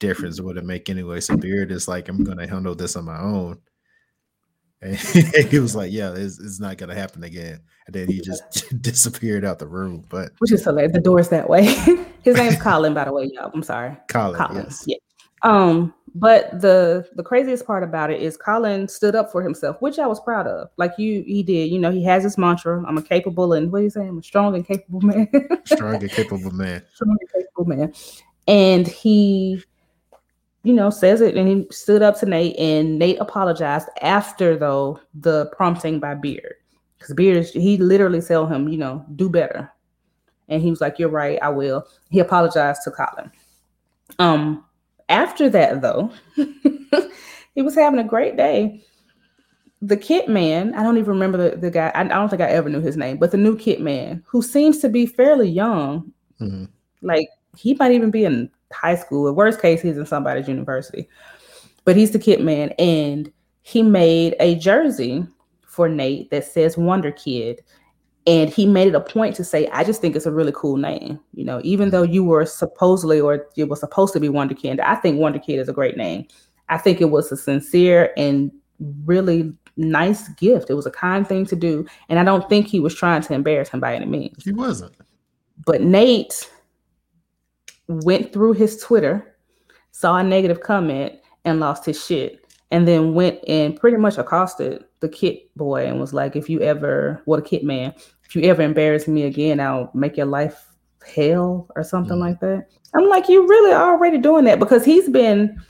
difference 0.00 0.40
would 0.40 0.56
it 0.56 0.64
make 0.64 0.88
anyway? 0.88 1.20
So 1.20 1.36
Beard 1.36 1.70
is 1.70 1.88
like, 1.88 2.08
I'm 2.08 2.24
gonna 2.24 2.48
handle 2.48 2.74
this 2.74 2.96
on 2.96 3.04
my 3.04 3.20
own. 3.20 3.58
And 4.82 4.96
he 4.98 5.60
was 5.60 5.76
like, 5.76 5.92
"Yeah, 5.92 6.12
it's, 6.12 6.40
it's 6.40 6.58
not 6.58 6.76
gonna 6.76 6.96
happen 6.96 7.22
again." 7.22 7.60
And 7.86 7.94
then 7.94 8.08
he 8.08 8.20
just 8.20 8.64
disappeared 8.82 9.44
out 9.44 9.60
the 9.60 9.68
room. 9.68 10.04
But 10.08 10.32
which 10.40 10.50
is 10.50 10.64
hilarious. 10.64 10.92
The 10.92 11.00
door's 11.00 11.28
that 11.28 11.48
way. 11.48 11.66
His 12.22 12.36
name's 12.36 12.60
Colin, 12.60 12.92
by 12.92 13.04
the 13.04 13.12
way, 13.12 13.30
y'all. 13.32 13.52
I'm 13.54 13.62
sorry, 13.62 13.96
Colin. 14.08 14.40
Colin. 14.40 14.64
Yes. 14.64 14.84
Yeah. 14.88 14.96
Um, 15.44 15.94
but 16.14 16.60
the 16.60 17.08
the 17.14 17.22
craziest 17.22 17.66
part 17.66 17.82
about 17.82 18.10
it 18.10 18.20
is 18.20 18.36
Colin 18.36 18.86
stood 18.86 19.14
up 19.14 19.32
for 19.32 19.42
himself, 19.42 19.80
which 19.80 19.98
I 19.98 20.06
was 20.06 20.20
proud 20.20 20.46
of. 20.46 20.68
Like 20.76 20.92
you, 20.98 21.22
he 21.26 21.42
did. 21.42 21.70
You 21.70 21.78
know, 21.78 21.90
he 21.90 22.04
has 22.04 22.22
his 22.22 22.36
mantra: 22.36 22.84
"I'm 22.86 22.98
a 22.98 23.02
capable 23.02 23.54
and 23.54 23.72
what 23.72 23.78
do 23.78 23.84
you 23.84 23.90
say? 23.90 24.06
I'm 24.06 24.18
a 24.18 24.22
strong 24.22 24.54
and 24.54 24.66
capable 24.66 25.00
man." 25.00 25.28
strong 25.64 25.94
and 25.94 26.10
capable 26.10 26.50
man. 26.50 26.82
Strong 26.92 27.16
and 27.18 27.30
capable 27.32 27.64
man. 27.64 27.94
And 28.46 28.86
he, 28.86 29.62
you 30.64 30.74
know, 30.74 30.90
says 30.90 31.22
it, 31.22 31.36
and 31.36 31.48
he 31.48 31.66
stood 31.70 32.02
up 32.02 32.18
to 32.20 32.26
Nate, 32.26 32.58
and 32.58 32.98
Nate 32.98 33.18
apologized 33.18 33.88
after 34.02 34.56
though 34.56 35.00
the 35.14 35.46
prompting 35.56 35.98
by 35.98 36.14
Beard, 36.14 36.56
because 36.98 37.14
Beard, 37.14 37.46
he 37.46 37.78
literally 37.78 38.20
told 38.20 38.50
him, 38.50 38.68
you 38.68 38.76
know, 38.76 39.04
do 39.16 39.30
better, 39.30 39.72
and 40.48 40.60
he 40.60 40.68
was 40.68 40.82
like, 40.82 40.98
"You're 40.98 41.08
right, 41.08 41.38
I 41.40 41.48
will." 41.48 41.86
He 42.10 42.20
apologized 42.20 42.82
to 42.84 42.90
Colin. 42.90 43.32
Um, 44.18 44.64
after 45.08 45.48
that, 45.50 45.82
though, 45.82 46.10
he 47.54 47.62
was 47.62 47.74
having 47.74 48.00
a 48.00 48.04
great 48.04 48.36
day. 48.36 48.84
The 49.80 49.96
kit 49.96 50.28
man, 50.28 50.74
I 50.74 50.82
don't 50.82 50.98
even 50.98 51.10
remember 51.10 51.50
the, 51.50 51.56
the 51.56 51.70
guy, 51.70 51.90
I, 51.94 52.02
I, 52.02 52.04
don't 52.04 52.28
think 52.28 52.42
I 52.42 52.46
ever 52.46 52.68
knew 52.68 52.80
his 52.80 52.96
name, 52.96 53.16
but 53.16 53.32
the 53.32 53.36
new 53.36 53.56
kit 53.56 53.80
man 53.80 54.22
who 54.26 54.40
seems 54.40 54.78
to 54.78 54.88
be 54.88 55.06
fairly 55.06 55.48
young, 55.48 56.12
mm-hmm. 56.40 56.66
like 57.02 57.26
he 57.56 57.74
might 57.74 57.92
even 57.92 58.10
be 58.10 58.24
in 58.24 58.48
high 58.72 58.94
school. 58.94 59.28
In 59.28 59.34
worst 59.34 59.60
case, 59.60 59.82
he's 59.82 59.98
in 59.98 60.06
somebody's 60.06 60.48
university, 60.48 61.08
but 61.84 61.96
he's 61.96 62.12
the 62.12 62.18
kit 62.18 62.40
man. 62.42 62.70
And 62.78 63.32
he 63.62 63.82
made 63.82 64.36
a 64.38 64.54
jersey 64.54 65.26
for 65.66 65.88
Nate 65.88 66.30
that 66.30 66.44
says 66.44 66.76
Wonder 66.76 67.10
Kid 67.10 67.62
and 68.26 68.50
he 68.50 68.66
made 68.66 68.88
it 68.88 68.94
a 68.94 69.00
point 69.00 69.34
to 69.36 69.44
say, 69.44 69.68
I 69.68 69.82
just 69.84 70.00
think 70.00 70.14
it's 70.14 70.26
a 70.26 70.32
really 70.32 70.52
cool 70.54 70.76
name. 70.76 71.18
You 71.34 71.44
know, 71.44 71.60
even 71.64 71.90
though 71.90 72.02
you 72.02 72.22
were 72.24 72.46
supposedly 72.46 73.20
or 73.20 73.46
it 73.56 73.68
was 73.68 73.80
supposed 73.80 74.12
to 74.12 74.20
be 74.20 74.28
Wonder 74.28 74.54
Kid, 74.54 74.80
I 74.80 74.94
think 74.94 75.18
Wonder 75.18 75.38
Kid 75.38 75.58
is 75.58 75.68
a 75.68 75.72
great 75.72 75.96
name. 75.96 76.26
I 76.68 76.78
think 76.78 77.00
it 77.00 77.10
was 77.10 77.32
a 77.32 77.36
sincere 77.36 78.12
and 78.16 78.52
really 79.04 79.52
nice 79.76 80.28
gift. 80.30 80.70
It 80.70 80.74
was 80.74 80.86
a 80.86 80.90
kind 80.90 81.26
thing 81.26 81.46
to 81.46 81.56
do. 81.56 81.84
And 82.08 82.18
I 82.18 82.24
don't 82.24 82.48
think 82.48 82.68
he 82.68 82.80
was 82.80 82.94
trying 82.94 83.22
to 83.22 83.34
embarrass 83.34 83.70
him 83.70 83.80
by 83.80 83.94
any 83.94 84.06
means. 84.06 84.44
He 84.44 84.52
wasn't. 84.52 84.94
But 85.66 85.82
Nate 85.82 86.48
went 87.88 88.32
through 88.32 88.52
his 88.54 88.80
Twitter, 88.80 89.36
saw 89.90 90.16
a 90.16 90.22
negative 90.22 90.60
comment, 90.60 91.14
and 91.44 91.58
lost 91.58 91.84
his 91.84 92.02
shit. 92.02 92.41
And 92.72 92.88
then 92.88 93.14
went 93.14 93.38
and 93.46 93.78
pretty 93.78 93.98
much 93.98 94.18
accosted 94.18 94.82
the 95.00 95.08
kit 95.08 95.54
boy 95.56 95.86
and 95.86 96.00
was 96.00 96.12
like, 96.12 96.34
if 96.34 96.48
you 96.48 96.60
ever, 96.62 97.22
what 97.26 97.36
well, 97.36 97.46
a 97.46 97.48
kit 97.48 97.62
man, 97.62 97.94
if 98.24 98.34
you 98.34 98.42
ever 98.42 98.62
embarrass 98.62 99.06
me 99.06 99.24
again, 99.24 99.60
I'll 99.60 99.90
make 99.92 100.16
your 100.16 100.26
life 100.26 100.72
hell 101.14 101.68
or 101.76 101.84
something 101.84 102.14
mm-hmm. 102.14 102.22
like 102.22 102.40
that. 102.40 102.68
I'm 102.94 103.08
like, 103.08 103.28
you 103.28 103.46
really 103.46 103.72
already 103.72 104.18
doing 104.18 104.44
that 104.46 104.58
because 104.58 104.84
he's 104.84 105.08
been 105.08 105.60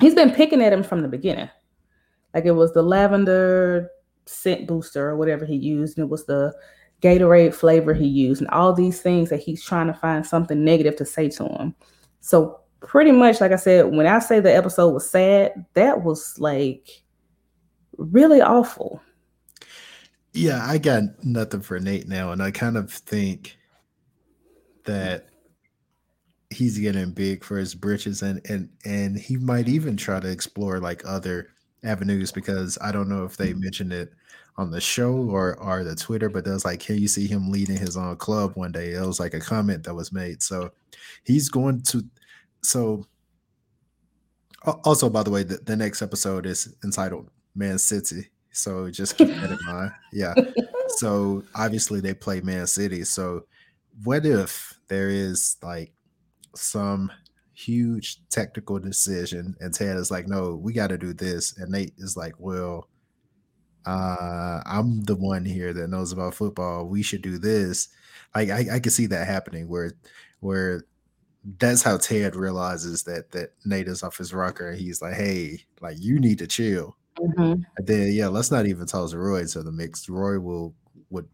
he's 0.00 0.14
been 0.14 0.32
picking 0.32 0.62
at 0.62 0.72
him 0.72 0.82
from 0.82 1.02
the 1.02 1.08
beginning. 1.08 1.48
Like 2.34 2.44
it 2.44 2.52
was 2.52 2.72
the 2.72 2.82
lavender 2.82 3.88
scent 4.26 4.66
booster 4.66 5.08
or 5.08 5.16
whatever 5.16 5.44
he 5.44 5.56
used, 5.56 5.96
and 5.96 6.06
it 6.06 6.10
was 6.10 6.26
the 6.26 6.52
Gatorade 7.02 7.54
flavor 7.54 7.94
he 7.94 8.06
used, 8.06 8.40
and 8.40 8.50
all 8.50 8.72
these 8.72 9.00
things 9.00 9.30
that 9.30 9.40
he's 9.40 9.62
trying 9.62 9.86
to 9.86 9.94
find 9.94 10.26
something 10.26 10.64
negative 10.64 10.96
to 10.96 11.04
say 11.04 11.28
to 11.30 11.44
him. 11.46 11.74
So 12.20 12.60
pretty 12.86 13.12
much, 13.12 13.40
like 13.40 13.52
I 13.52 13.56
said, 13.56 13.86
when 13.86 14.06
I 14.06 14.20
say 14.20 14.40
the 14.40 14.54
episode 14.54 14.90
was 14.90 15.10
sad, 15.10 15.66
that 15.74 16.02
was 16.02 16.38
like 16.38 16.88
really 17.98 18.40
awful. 18.40 19.02
Yeah, 20.32 20.64
I 20.64 20.78
got 20.78 21.02
nothing 21.24 21.62
for 21.62 21.80
Nate 21.80 22.08
now, 22.08 22.32
and 22.32 22.42
I 22.42 22.50
kind 22.50 22.76
of 22.76 22.92
think 22.92 23.56
that 24.84 25.26
he's 26.50 26.78
getting 26.78 27.10
big 27.10 27.42
for 27.42 27.58
his 27.58 27.74
britches, 27.74 28.22
and 28.22 28.40
and 28.48 28.68
and 28.84 29.18
he 29.18 29.36
might 29.36 29.68
even 29.68 29.96
try 29.96 30.20
to 30.20 30.30
explore 30.30 30.78
like 30.78 31.02
other 31.04 31.48
avenues 31.84 32.32
because 32.32 32.78
I 32.80 32.92
don't 32.92 33.08
know 33.08 33.24
if 33.24 33.36
they 33.36 33.52
mentioned 33.54 33.92
it 33.92 34.12
on 34.58 34.70
the 34.70 34.80
show 34.80 35.12
or 35.12 35.56
or 35.58 35.84
the 35.84 35.96
Twitter, 35.96 36.28
but 36.28 36.44
there's 36.44 36.64
like, 36.64 36.80
can 36.80 36.98
you 36.98 37.08
see 37.08 37.26
him 37.26 37.50
leading 37.50 37.78
his 37.78 37.96
own 37.96 38.16
club 38.16 38.52
one 38.54 38.72
day? 38.72 38.92
It 38.92 39.06
was 39.06 39.18
like 39.18 39.34
a 39.34 39.40
comment 39.40 39.84
that 39.84 39.94
was 39.94 40.12
made, 40.12 40.42
so 40.42 40.70
he's 41.24 41.48
going 41.48 41.82
to. 41.84 42.04
So, 42.62 43.06
also 44.84 45.08
by 45.08 45.22
the 45.22 45.30
way, 45.30 45.42
the, 45.42 45.58
the 45.58 45.76
next 45.76 46.02
episode 46.02 46.46
is 46.46 46.74
entitled 46.84 47.30
Man 47.54 47.78
City. 47.78 48.30
So 48.50 48.90
just 48.90 49.16
keep 49.16 49.28
that 49.28 49.50
in 49.50 49.58
mind. 49.66 49.92
Yeah. 50.12 50.34
So 50.88 51.42
obviously 51.54 52.00
they 52.00 52.14
play 52.14 52.40
Man 52.40 52.66
City. 52.66 53.04
So 53.04 53.44
what 54.04 54.24
if 54.24 54.78
there 54.88 55.10
is 55.10 55.56
like 55.62 55.92
some 56.54 57.10
huge 57.54 58.18
technical 58.28 58.78
decision 58.78 59.56
and 59.60 59.74
Ted 59.74 59.96
is 59.96 60.10
like, 60.10 60.28
no, 60.28 60.54
we 60.56 60.72
got 60.72 60.88
to 60.88 60.98
do 60.98 61.12
this. 61.12 61.56
And 61.58 61.70
Nate 61.70 61.94
is 61.98 62.16
like, 62.16 62.34
well, 62.38 62.88
uh, 63.84 64.60
I'm 64.66 65.02
the 65.02 65.16
one 65.16 65.44
here 65.44 65.72
that 65.72 65.88
knows 65.88 66.12
about 66.12 66.34
football. 66.34 66.86
We 66.86 67.02
should 67.02 67.22
do 67.22 67.38
this. 67.38 67.88
Like 68.34 68.50
I, 68.50 68.76
I 68.76 68.80
can 68.80 68.90
see 68.90 69.06
that 69.06 69.26
happening 69.26 69.68
where 69.68 69.92
where 70.40 70.82
that's 71.58 71.82
how 71.82 71.96
Ted 71.96 72.34
realizes 72.34 73.04
that 73.04 73.30
that 73.30 73.50
Nate 73.64 73.88
is 73.88 74.02
off 74.02 74.18
his 74.18 74.34
rocker. 74.34 74.72
He's 74.72 75.00
like, 75.00 75.14
hey, 75.14 75.60
like 75.80 75.96
you 75.98 76.18
need 76.18 76.38
to 76.38 76.46
chill. 76.46 76.96
Mm-hmm. 77.18 77.62
And 77.76 77.86
then 77.86 78.12
yeah, 78.12 78.28
let's 78.28 78.50
not 78.50 78.66
even 78.66 78.86
toss 78.86 79.14
Roy 79.14 79.40
into 79.40 79.62
the 79.62 79.72
mix. 79.72 80.08
Roy 80.08 80.40
will 80.40 80.74
would, 81.10 81.28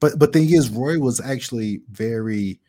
but 0.00 0.18
but 0.18 0.32
thing 0.32 0.50
is, 0.50 0.70
Roy 0.70 0.98
was 0.98 1.20
actually 1.20 1.82
very. 1.90 2.60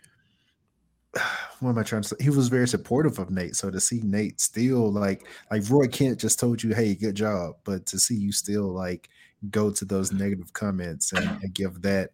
What 1.61 1.69
am 1.69 1.77
I 1.77 1.83
trying 1.83 2.01
to 2.01 2.09
say? 2.09 2.17
He 2.19 2.29
was 2.29 2.49
very 2.49 2.67
supportive 2.67 3.17
of 3.17 3.31
Nate. 3.31 3.55
So 3.55 3.71
to 3.71 3.79
see 3.79 4.01
Nate 4.03 4.41
still 4.41 4.91
like 4.91 5.25
like 5.49 5.63
Roy 5.69 5.87
Kent 5.87 6.19
just 6.19 6.37
told 6.37 6.61
you, 6.61 6.75
hey, 6.75 6.95
good 6.95 7.15
job, 7.15 7.55
but 7.63 7.85
to 7.87 7.97
see 7.97 8.13
you 8.13 8.33
still 8.33 8.73
like 8.73 9.09
go 9.49 9.71
to 9.71 9.85
those 9.85 10.11
negative 10.11 10.51
comments 10.51 11.13
and, 11.13 11.25
and 11.41 11.53
give 11.53 11.81
that 11.81 12.11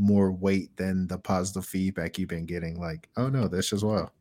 more 0.00 0.32
weight 0.32 0.76
than 0.76 1.06
the 1.06 1.18
positive 1.18 1.64
feedback 1.64 2.18
you've 2.18 2.28
been 2.28 2.46
getting, 2.46 2.80
like, 2.80 3.08
oh 3.16 3.28
no, 3.28 3.46
this 3.46 3.70
just 3.70 3.84
well. 3.84 4.12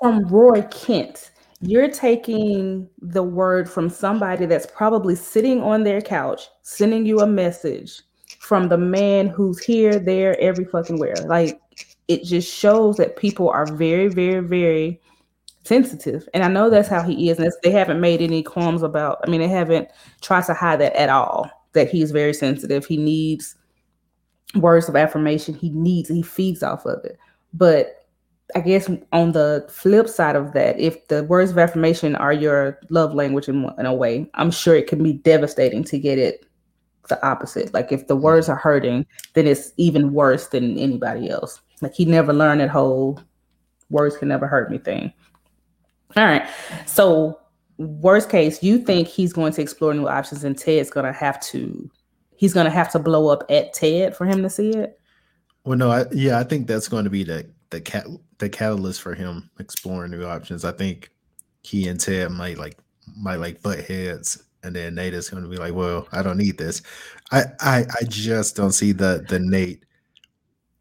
From 0.00 0.26
Roy 0.28 0.62
Kent 0.70 1.32
you're 1.66 1.90
taking 1.90 2.88
the 3.00 3.22
word 3.22 3.70
from 3.70 3.88
somebody 3.88 4.44
that's 4.46 4.66
probably 4.66 5.14
sitting 5.14 5.62
on 5.62 5.84
their 5.84 6.00
couch, 6.00 6.48
sending 6.62 7.06
you 7.06 7.20
a 7.20 7.26
message 7.26 8.02
from 8.38 8.68
the 8.68 8.76
man 8.76 9.28
who's 9.28 9.62
here, 9.64 9.98
there, 9.98 10.38
every 10.40 10.64
fucking 10.66 10.98
where. 10.98 11.14
Like 11.24 11.58
it 12.08 12.24
just 12.24 12.52
shows 12.52 12.96
that 12.98 13.16
people 13.16 13.48
are 13.48 13.66
very, 13.66 14.08
very, 14.08 14.40
very 14.40 15.00
sensitive. 15.64 16.28
And 16.34 16.44
I 16.44 16.48
know 16.48 16.68
that's 16.68 16.88
how 16.88 17.02
he 17.02 17.30
is. 17.30 17.38
And 17.38 17.50
they 17.62 17.70
haven't 17.70 18.00
made 18.00 18.20
any 18.20 18.42
qualms 18.42 18.82
about, 18.82 19.18
I 19.24 19.30
mean, 19.30 19.40
they 19.40 19.48
haven't 19.48 19.88
tried 20.20 20.44
to 20.44 20.54
hide 20.54 20.80
that 20.80 20.94
at 20.94 21.08
all, 21.08 21.48
that 21.72 21.90
he's 21.90 22.10
very 22.10 22.34
sensitive. 22.34 22.84
He 22.84 22.98
needs 22.98 23.54
words 24.56 24.88
of 24.88 24.96
affirmation. 24.96 25.54
He 25.54 25.70
needs, 25.70 26.08
he 26.08 26.22
feeds 26.22 26.62
off 26.62 26.86
of 26.86 27.04
it. 27.04 27.18
But 27.52 28.06
I 28.54 28.60
guess 28.60 28.90
on 29.12 29.32
the 29.32 29.66
flip 29.70 30.08
side 30.08 30.36
of 30.36 30.52
that, 30.52 30.78
if 30.78 31.08
the 31.08 31.24
words 31.24 31.50
of 31.50 31.58
affirmation 31.58 32.14
are 32.16 32.32
your 32.32 32.78
love 32.90 33.14
language 33.14 33.48
in, 33.48 33.70
in 33.78 33.86
a 33.86 33.94
way, 33.94 34.30
I'm 34.34 34.50
sure 34.50 34.76
it 34.76 34.86
can 34.86 35.02
be 35.02 35.14
devastating 35.14 35.84
to 35.84 35.98
get 35.98 36.18
it 36.18 36.46
the 37.08 37.26
opposite. 37.26 37.72
Like 37.74 37.92
if 37.92 38.06
the 38.06 38.16
words 38.16 38.48
are 38.48 38.56
hurting, 38.56 39.06
then 39.34 39.46
it's 39.46 39.72
even 39.76 40.12
worse 40.12 40.48
than 40.48 40.78
anybody 40.78 41.30
else. 41.30 41.60
Like 41.80 41.94
he 41.94 42.04
never 42.04 42.32
learned 42.32 42.60
that 42.60 42.70
whole 42.70 43.20
words 43.90 44.16
can 44.16 44.28
never 44.28 44.46
hurt 44.46 44.70
me 44.70 44.78
thing. 44.78 45.12
All 46.16 46.24
right. 46.24 46.48
So 46.86 47.38
worst 47.78 48.30
case, 48.30 48.62
you 48.62 48.78
think 48.78 49.08
he's 49.08 49.32
going 49.32 49.52
to 49.54 49.62
explore 49.62 49.94
new 49.94 50.08
options 50.08 50.44
and 50.44 50.56
Ted's 50.56 50.90
gonna 50.90 51.12
have 51.12 51.40
to 51.48 51.90
he's 52.44 52.52
gonna 52.52 52.68
have 52.68 52.92
to 52.92 52.98
blow 52.98 53.28
up 53.28 53.42
at 53.48 53.72
Ted 53.72 54.14
for 54.14 54.26
him 54.26 54.42
to 54.42 54.50
see 54.50 54.68
it? 54.68 55.00
Well, 55.64 55.78
no, 55.78 55.90
I, 55.90 56.04
yeah, 56.12 56.38
I 56.38 56.44
think 56.44 56.66
that's 56.66 56.88
going 56.88 57.04
to 57.04 57.10
be 57.10 57.24
the 57.24 57.48
the 57.70 57.80
cat 57.80 58.06
the 58.36 58.50
catalyst 58.50 59.00
for 59.00 59.14
him 59.14 59.48
exploring 59.58 60.10
new 60.10 60.26
options. 60.26 60.62
I 60.62 60.72
think 60.72 61.10
he 61.62 61.88
and 61.88 61.98
Ted 61.98 62.30
might 62.32 62.58
like 62.58 62.76
might 63.16 63.36
like 63.36 63.62
butt 63.62 63.80
heads, 63.80 64.44
and 64.62 64.76
then 64.76 64.94
Nate 64.94 65.14
is 65.14 65.30
going 65.30 65.42
to 65.42 65.48
be 65.48 65.56
like, 65.56 65.72
"Well, 65.72 66.06
I 66.12 66.22
don't 66.22 66.36
need 66.36 66.58
this." 66.58 66.82
I 67.32 67.44
I 67.60 67.86
I 67.98 68.04
just 68.06 68.56
don't 68.56 68.72
see 68.72 68.92
the 68.92 69.24
the 69.26 69.38
Nate, 69.38 69.86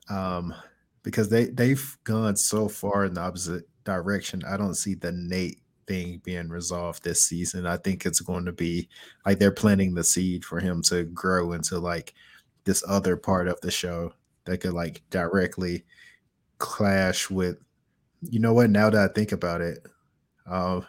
um, 0.09 0.53
because 1.01 1.29
they 1.29 1.45
they've 1.45 1.97
gone 2.03 2.35
so 2.35 2.67
far 2.67 3.05
in 3.05 3.13
the 3.13 3.21
opposite 3.21 3.69
direction. 3.85 4.43
I 4.45 4.57
don't 4.57 4.75
see 4.75 4.95
the 4.95 5.13
Nate 5.13 5.61
thing 5.87 6.21
being 6.23 6.49
resolved 6.49 7.03
this 7.03 7.23
season. 7.23 7.65
I 7.65 7.77
think 7.77 8.05
it's 8.05 8.21
going 8.21 8.45
to 8.45 8.51
be 8.51 8.89
like 9.25 9.39
they're 9.39 9.51
planting 9.51 9.93
the 9.93 10.03
seed 10.03 10.45
for 10.45 10.59
him 10.59 10.81
to 10.83 11.03
grow 11.05 11.53
into 11.53 11.79
like 11.79 12.13
this 12.63 12.83
other 12.87 13.17
part 13.17 13.47
of 13.47 13.59
the 13.61 13.71
show 13.71 14.13
that 14.45 14.59
could 14.59 14.73
like 14.73 15.01
directly 15.09 15.83
clash 16.57 17.29
with 17.29 17.57
you 18.29 18.39
know 18.39 18.53
what 18.53 18.69
now 18.69 18.89
that 18.89 19.09
I 19.09 19.13
think 19.13 19.31
about 19.31 19.61
it 19.61 19.79
um 20.45 20.85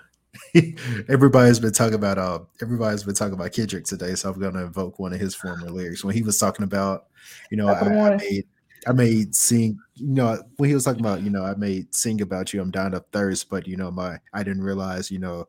everybody's 1.09 1.59
been 1.59 1.73
talking 1.73 1.95
about 1.95 2.19
uh 2.19 2.41
everybody's 2.61 3.03
been 3.03 3.15
talking 3.15 3.35
about 3.35 3.53
Kendrick 3.53 3.85
today 3.85 4.15
so 4.15 4.31
I'm 4.31 4.39
going 4.39 4.55
to 4.55 4.65
invoke 4.65 4.99
one 4.99 5.13
of 5.13 5.21
his 5.21 5.35
former 5.35 5.71
lyrics 5.71 6.05
when 6.05 6.15
he 6.15 6.23
was 6.23 6.39
talking 6.39 6.65
about 6.65 7.07
you 7.51 7.57
know 7.57 7.69
I, 7.69 7.81
I 7.81 8.17
made 8.17 8.45
I 8.87 8.93
made 8.93 9.35
sing, 9.35 9.79
you 9.95 10.09
know, 10.09 10.43
when 10.57 10.69
he 10.69 10.75
was 10.75 10.85
talking 10.85 11.01
about, 11.01 11.23
you 11.23 11.31
know, 11.31 11.45
I 11.45 11.55
made 11.55 11.95
sing 11.95 12.21
about 12.21 12.53
you, 12.53 12.61
I'm 12.61 12.71
dying 12.71 12.95
of 12.95 13.05
thirst, 13.13 13.49
but 13.51 13.67
you 13.67 13.77
know, 13.77 13.91
my 13.91 14.19
I 14.33 14.43
didn't 14.43 14.63
realize, 14.65 15.11
you 15.11 15.19
know, 15.19 15.49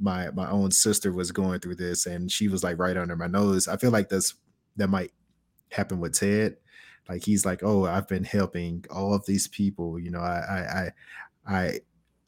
my 0.00 0.30
my 0.32 0.50
own 0.50 0.70
sister 0.70 1.12
was 1.12 1.32
going 1.32 1.60
through 1.60 1.76
this 1.76 2.06
and 2.06 2.30
she 2.30 2.48
was 2.48 2.64
like 2.64 2.78
right 2.78 2.96
under 2.96 3.16
my 3.16 3.26
nose. 3.28 3.68
I 3.68 3.76
feel 3.76 3.90
like 3.90 4.08
that's 4.08 4.34
that 4.76 4.88
might 4.88 5.12
happen 5.72 6.00
with 6.00 6.14
Ted. 6.18 6.56
Like 7.08 7.24
he's 7.24 7.46
like, 7.46 7.62
oh, 7.62 7.86
I've 7.86 8.08
been 8.08 8.24
helping 8.24 8.84
all 8.90 9.14
of 9.14 9.26
these 9.26 9.48
people. 9.48 9.98
You 10.00 10.10
know, 10.12 10.20
I 10.20 10.40
I 10.50 10.92
I 11.48 11.56
I 11.64 11.80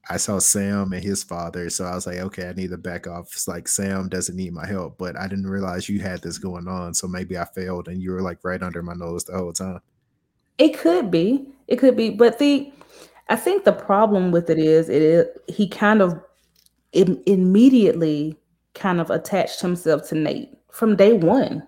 I 0.08 0.16
saw 0.18 0.38
Sam 0.38 0.92
and 0.92 1.02
his 1.04 1.24
father, 1.24 1.70
so 1.70 1.84
I 1.84 1.94
was 1.94 2.06
like, 2.06 2.18
okay, 2.18 2.48
I 2.48 2.52
need 2.52 2.70
to 2.70 2.78
back 2.78 3.06
off. 3.08 3.28
It's 3.32 3.48
like 3.48 3.68
Sam 3.68 4.08
doesn't 4.08 4.36
need 4.36 4.52
my 4.52 4.66
help, 4.66 4.98
but 4.98 5.16
I 5.18 5.28
didn't 5.28 5.48
realize 5.48 5.88
you 5.88 6.00
had 6.00 6.22
this 6.22 6.38
going 6.38 6.68
on, 6.68 6.94
so 6.94 7.08
maybe 7.08 7.38
I 7.38 7.44
failed, 7.46 7.88
and 7.88 8.02
you 8.02 8.12
were 8.12 8.22
like 8.22 8.44
right 8.44 8.62
under 8.62 8.82
my 8.82 8.94
nose 8.94 9.24
the 9.24 9.36
whole 9.36 9.52
time. 9.52 9.80
It 10.58 10.78
could 10.78 11.10
be. 11.10 11.46
It 11.68 11.76
could 11.76 11.96
be. 11.96 12.10
But 12.10 12.38
the 12.38 12.72
I 13.28 13.36
think 13.36 13.64
the 13.64 13.72
problem 13.72 14.30
with 14.30 14.50
it 14.50 14.58
is 14.58 14.88
it 14.88 15.02
is 15.02 15.26
he 15.48 15.68
kind 15.68 16.00
of 16.00 16.20
Im- 16.92 17.22
immediately 17.26 18.38
kind 18.74 19.00
of 19.00 19.10
attached 19.10 19.60
himself 19.60 20.08
to 20.08 20.14
Nate 20.14 20.50
from 20.70 20.96
day 20.96 21.12
one. 21.12 21.66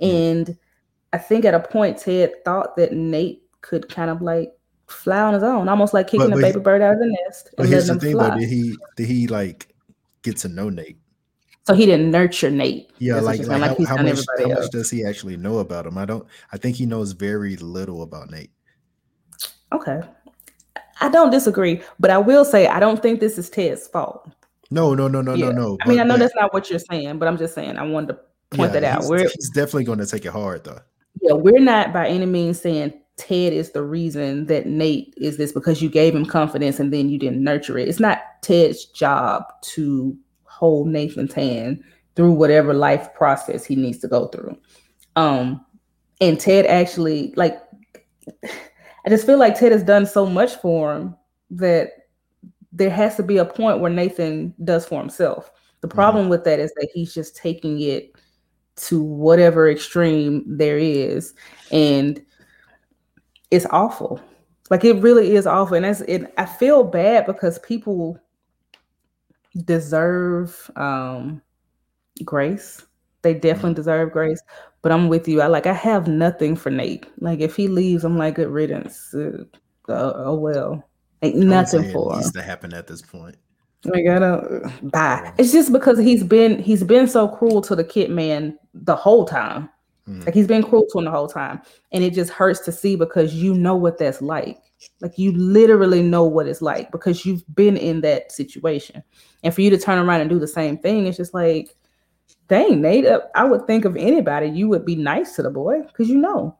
And 0.00 0.56
I 1.12 1.18
think 1.18 1.44
at 1.44 1.54
a 1.54 1.60
point 1.60 1.98
Ted 1.98 2.32
thought 2.44 2.76
that 2.76 2.92
Nate 2.92 3.42
could 3.60 3.88
kind 3.88 4.10
of 4.10 4.22
like 4.22 4.52
fly 4.86 5.20
on 5.20 5.34
his 5.34 5.42
own, 5.42 5.68
almost 5.68 5.94
like 5.94 6.06
kicking 6.06 6.30
but, 6.30 6.30
but 6.30 6.38
a 6.38 6.42
baby 6.42 6.58
he, 6.58 6.62
bird 6.62 6.82
out 6.82 6.94
of 6.94 6.98
the 7.00 7.16
nest. 7.24 7.50
But 7.56 7.68
here's 7.68 7.88
the 7.88 7.98
thing 7.98 8.12
fly. 8.12 8.30
though, 8.30 8.38
did 8.38 8.48
he 8.48 8.76
did 8.96 9.06
he 9.06 9.26
like 9.26 9.74
get 10.22 10.36
to 10.38 10.48
know 10.48 10.68
Nate? 10.70 10.98
So 11.64 11.74
he 11.74 11.86
didn't 11.86 12.10
nurture 12.10 12.50
Nate. 12.50 12.90
Yeah, 12.98 13.20
like, 13.20 13.38
like, 13.40 13.60
like 13.60 13.78
how, 13.78 13.96
how, 13.96 14.02
much, 14.02 14.18
how 14.38 14.48
much 14.48 14.70
does 14.70 14.90
he 14.90 15.04
actually 15.04 15.36
know 15.36 15.58
about 15.58 15.86
him? 15.86 15.96
I 15.96 16.04
don't. 16.04 16.26
I 16.52 16.56
think 16.56 16.76
he 16.76 16.86
knows 16.86 17.12
very 17.12 17.56
little 17.56 18.02
about 18.02 18.30
Nate. 18.30 18.50
Okay, 19.72 20.00
I 21.00 21.08
don't 21.08 21.30
disagree, 21.30 21.82
but 22.00 22.10
I 22.10 22.18
will 22.18 22.44
say 22.44 22.66
I 22.66 22.80
don't 22.80 23.00
think 23.00 23.20
this 23.20 23.38
is 23.38 23.48
Ted's 23.48 23.86
fault. 23.86 24.28
No, 24.70 24.94
no, 24.94 25.06
no, 25.06 25.20
no, 25.20 25.34
yeah. 25.34 25.50
no, 25.50 25.52
no. 25.52 25.78
I 25.82 25.88
mean, 25.88 26.00
I 26.00 26.04
know 26.04 26.16
that's 26.16 26.34
not 26.34 26.52
what 26.52 26.70
you're 26.70 26.78
saying, 26.78 27.18
but 27.18 27.28
I'm 27.28 27.36
just 27.36 27.54
saying 27.54 27.76
I 27.76 27.82
wanted 27.82 28.08
to 28.08 28.18
point 28.56 28.72
yeah, 28.72 28.80
that 28.80 28.84
out. 28.84 29.00
He's, 29.02 29.10
we're, 29.10 29.28
he's 29.28 29.50
definitely 29.50 29.84
going 29.84 29.98
to 29.98 30.06
take 30.06 30.24
it 30.24 30.32
hard, 30.32 30.64
though. 30.64 30.80
Yeah, 31.20 31.34
we're 31.34 31.60
not 31.60 31.92
by 31.92 32.08
any 32.08 32.26
means 32.26 32.60
saying 32.60 32.94
Ted 33.18 33.52
is 33.52 33.72
the 33.72 33.82
reason 33.82 34.46
that 34.46 34.66
Nate 34.66 35.12
is 35.16 35.36
this 35.36 35.52
because 35.52 35.82
you 35.82 35.90
gave 35.90 36.14
him 36.14 36.24
confidence 36.24 36.80
and 36.80 36.92
then 36.92 37.08
you 37.08 37.18
didn't 37.18 37.44
nurture 37.44 37.78
it. 37.78 37.88
It's 37.88 38.00
not 38.00 38.22
Ted's 38.40 38.86
job 38.86 39.44
to 39.62 40.16
hold 40.62 40.86
Nathan's 40.86 41.34
hand 41.34 41.82
through 42.14 42.30
whatever 42.30 42.72
life 42.72 43.12
process 43.14 43.64
he 43.64 43.74
needs 43.74 43.98
to 43.98 44.06
go 44.06 44.28
through. 44.28 44.56
Um, 45.16 45.66
and 46.20 46.38
Ted 46.38 46.66
actually 46.66 47.34
like 47.36 47.60
I 49.04 49.08
just 49.08 49.26
feel 49.26 49.38
like 49.38 49.58
Ted 49.58 49.72
has 49.72 49.82
done 49.82 50.06
so 50.06 50.24
much 50.24 50.54
for 50.54 50.94
him 50.94 51.16
that 51.50 51.90
there 52.70 52.90
has 52.90 53.16
to 53.16 53.24
be 53.24 53.38
a 53.38 53.44
point 53.44 53.80
where 53.80 53.90
Nathan 53.90 54.54
does 54.62 54.86
for 54.86 55.00
himself. 55.00 55.50
The 55.80 55.88
mm-hmm. 55.88 55.96
problem 55.96 56.24
mm-hmm. 56.24 56.30
with 56.30 56.44
that 56.44 56.60
is 56.60 56.72
that 56.74 56.88
he's 56.94 57.12
just 57.12 57.34
taking 57.34 57.80
it 57.80 58.12
to 58.76 59.02
whatever 59.02 59.68
extreme 59.68 60.44
there 60.46 60.78
is, 60.78 61.34
and 61.72 62.24
it's 63.50 63.66
awful. 63.70 64.20
Like 64.70 64.84
it 64.84 65.02
really 65.02 65.34
is 65.34 65.48
awful, 65.48 65.74
and 65.74 65.84
that's 65.84 66.02
it. 66.02 66.32
I 66.38 66.46
feel 66.46 66.84
bad 66.84 67.26
because 67.26 67.58
people 67.58 68.21
deserve 69.64 70.70
um 70.76 71.42
grace. 72.24 72.84
They 73.22 73.34
definitely 73.34 73.70
mm-hmm. 73.70 73.76
deserve 73.76 74.12
grace. 74.12 74.42
But 74.82 74.92
I'm 74.92 75.08
with 75.08 75.28
you. 75.28 75.40
I 75.40 75.46
like 75.46 75.66
I 75.66 75.72
have 75.72 76.08
nothing 76.08 76.56
for 76.56 76.70
Nate. 76.70 77.06
Like 77.20 77.40
if 77.40 77.54
he 77.54 77.68
leaves, 77.68 78.04
I'm 78.04 78.18
like 78.18 78.34
good 78.34 78.48
riddance. 78.48 79.14
Uh, 79.14 79.44
oh, 79.88 80.12
oh, 80.16 80.34
well. 80.34 80.88
Ain't 81.22 81.36
nothing 81.36 81.92
for 81.92 82.12
him. 82.12 82.18
Needs 82.18 82.32
to 82.32 82.42
happen 82.42 82.74
at 82.74 82.88
this 82.88 83.00
point. 83.00 83.36
I 83.86 84.00
don't 84.18 84.90
bye. 84.90 85.32
It's 85.38 85.52
just 85.52 85.72
because 85.72 85.98
he's 85.98 86.22
been 86.22 86.60
he's 86.60 86.84
been 86.84 87.08
so 87.08 87.28
cruel 87.28 87.60
to 87.62 87.74
the 87.74 87.84
kid 87.84 88.10
man 88.10 88.58
the 88.74 88.96
whole 88.96 89.24
time. 89.24 89.68
Mm. 90.08 90.24
Like 90.24 90.34
he's 90.34 90.46
been 90.46 90.62
cruel 90.62 90.86
to 90.90 90.98
him 90.98 91.04
the 91.04 91.10
whole 91.10 91.28
time. 91.28 91.60
And 91.92 92.02
it 92.02 92.12
just 92.12 92.30
hurts 92.30 92.60
to 92.60 92.72
see 92.72 92.96
because 92.96 93.34
you 93.34 93.54
know 93.54 93.76
what 93.76 93.98
that's 93.98 94.20
like. 94.20 94.58
Like 95.00 95.18
you 95.18 95.32
literally 95.32 96.02
know 96.02 96.24
what 96.24 96.46
it's 96.46 96.62
like 96.62 96.90
because 96.92 97.24
you've 97.24 97.44
been 97.54 97.76
in 97.76 98.00
that 98.02 98.32
situation. 98.32 99.02
And 99.42 99.54
for 99.54 99.60
you 99.60 99.70
to 99.70 99.78
turn 99.78 99.98
around 99.98 100.20
and 100.20 100.30
do 100.30 100.38
the 100.38 100.46
same 100.46 100.78
thing, 100.78 101.06
it's 101.06 101.16
just 101.16 101.34
like, 101.34 101.76
dang, 102.48 102.80
Nate, 102.80 103.06
uh, 103.06 103.20
I 103.34 103.44
would 103.44 103.66
think 103.66 103.84
of 103.84 103.96
anybody, 103.96 104.48
you 104.48 104.68
would 104.68 104.84
be 104.84 104.96
nice 104.96 105.36
to 105.36 105.42
the 105.42 105.50
boy 105.50 105.82
because 105.82 106.08
you 106.08 106.18
know. 106.18 106.56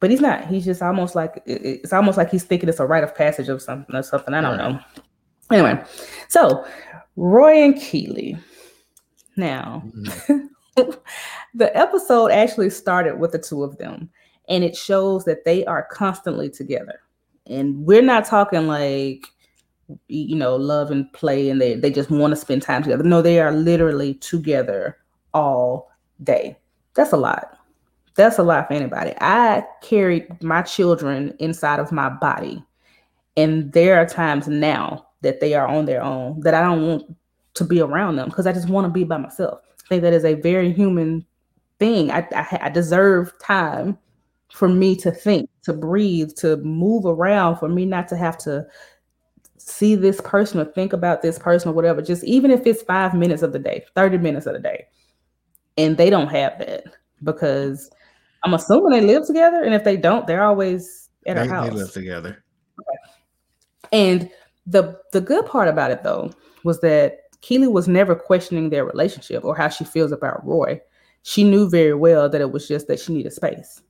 But 0.00 0.10
he's 0.10 0.20
not. 0.20 0.46
He's 0.46 0.64
just 0.64 0.80
almost 0.80 1.14
like 1.14 1.42
it's 1.44 1.92
almost 1.92 2.18
like 2.18 2.30
he's 2.30 2.44
thinking 2.44 2.68
it's 2.68 2.78
a 2.78 2.86
rite 2.86 3.02
of 3.02 3.14
passage 3.14 3.48
of 3.48 3.60
something 3.60 3.94
or 3.96 4.02
something. 4.02 4.32
I 4.32 4.40
don't 4.40 4.56
know. 4.56 4.78
Anyway, 5.50 5.82
so 6.28 6.64
Roy 7.16 7.64
and 7.64 7.80
Keeley. 7.80 8.36
Now, 9.36 9.82
mm-hmm. 9.86 10.90
the 11.54 11.76
episode 11.76 12.30
actually 12.30 12.70
started 12.70 13.18
with 13.18 13.32
the 13.32 13.38
two 13.38 13.64
of 13.64 13.78
them, 13.78 14.10
and 14.48 14.62
it 14.62 14.76
shows 14.76 15.24
that 15.24 15.44
they 15.44 15.64
are 15.64 15.88
constantly 15.90 16.48
together. 16.48 17.00
And 17.48 17.84
we're 17.84 18.02
not 18.02 18.24
talking 18.26 18.66
like 18.66 19.26
you 20.08 20.36
know, 20.36 20.56
love 20.56 20.90
and 20.90 21.10
play 21.12 21.48
and 21.48 21.60
they, 21.60 21.74
they 21.74 21.90
just 21.90 22.10
want 22.10 22.32
to 22.32 22.36
spend 22.36 22.62
time 22.62 22.82
together. 22.82 23.04
No, 23.04 23.22
they 23.22 23.40
are 23.40 23.52
literally 23.52 24.14
together 24.14 24.98
all 25.32 25.90
day. 26.22 26.56
That's 26.94 27.12
a 27.12 27.16
lot. 27.16 27.56
That's 28.14 28.38
a 28.38 28.42
lot 28.42 28.66
for 28.66 28.74
anybody. 28.74 29.14
I 29.20 29.64
carried 29.82 30.42
my 30.42 30.62
children 30.62 31.34
inside 31.38 31.80
of 31.80 31.92
my 31.92 32.08
body. 32.08 32.62
And 33.36 33.72
there 33.72 33.98
are 33.98 34.06
times 34.06 34.48
now 34.48 35.06
that 35.22 35.40
they 35.40 35.54
are 35.54 35.68
on 35.68 35.84
their 35.84 36.02
own 36.02 36.40
that 36.40 36.54
I 36.54 36.60
don't 36.60 36.86
want 36.86 37.16
to 37.54 37.64
be 37.64 37.80
around 37.80 38.16
them 38.16 38.28
because 38.28 38.46
I 38.46 38.52
just 38.52 38.68
want 38.68 38.86
to 38.86 38.90
be 38.90 39.04
by 39.04 39.16
myself. 39.16 39.60
I 39.84 39.88
think 39.88 40.02
that 40.02 40.12
is 40.12 40.24
a 40.24 40.34
very 40.34 40.72
human 40.72 41.24
thing. 41.78 42.10
I, 42.10 42.26
I, 42.32 42.58
I 42.62 42.68
deserve 42.68 43.32
time 43.38 43.96
for 44.52 44.68
me 44.68 44.96
to 44.96 45.10
think, 45.10 45.48
to 45.62 45.72
breathe, 45.72 46.30
to 46.36 46.56
move 46.58 47.04
around, 47.04 47.56
for 47.56 47.68
me 47.68 47.84
not 47.84 48.08
to 48.08 48.16
have 48.16 48.38
to 48.38 48.66
see 49.56 49.94
this 49.94 50.20
person 50.22 50.60
or 50.60 50.64
think 50.64 50.92
about 50.92 51.22
this 51.22 51.38
person 51.38 51.70
or 51.70 51.72
whatever, 51.72 52.00
just 52.00 52.24
even 52.24 52.50
if 52.50 52.66
it's 52.66 52.82
five 52.82 53.14
minutes 53.14 53.42
of 53.42 53.52
the 53.52 53.58
day, 53.58 53.84
30 53.94 54.18
minutes 54.18 54.46
of 54.46 54.54
the 54.54 54.60
day. 54.60 54.86
And 55.76 55.96
they 55.96 56.10
don't 56.10 56.28
have 56.28 56.58
that 56.58 56.84
because 57.22 57.90
I'm 58.44 58.54
assuming 58.54 58.92
they 58.92 59.06
live 59.06 59.26
together. 59.26 59.62
And 59.62 59.74
if 59.74 59.84
they 59.84 59.96
don't, 59.96 60.26
they're 60.26 60.44
always 60.44 61.08
at 61.26 61.36
they, 61.36 61.42
our 61.42 61.48
house. 61.48 61.68
They 61.68 61.74
live 61.74 61.92
together. 61.92 62.44
Okay. 62.80 62.98
And 63.92 64.30
the 64.66 64.98
the 65.12 65.20
good 65.20 65.46
part 65.46 65.68
about 65.68 65.90
it 65.90 66.02
though 66.02 66.30
was 66.64 66.80
that 66.80 67.20
Keeley 67.40 67.68
was 67.68 67.88
never 67.88 68.14
questioning 68.14 68.70
their 68.70 68.84
relationship 68.84 69.44
or 69.44 69.56
how 69.56 69.68
she 69.68 69.84
feels 69.84 70.12
about 70.12 70.44
Roy. 70.44 70.80
She 71.22 71.44
knew 71.44 71.68
very 71.68 71.94
well 71.94 72.28
that 72.28 72.40
it 72.40 72.52
was 72.52 72.66
just 72.66 72.88
that 72.88 73.00
she 73.00 73.12
needed 73.12 73.32
space. 73.32 73.82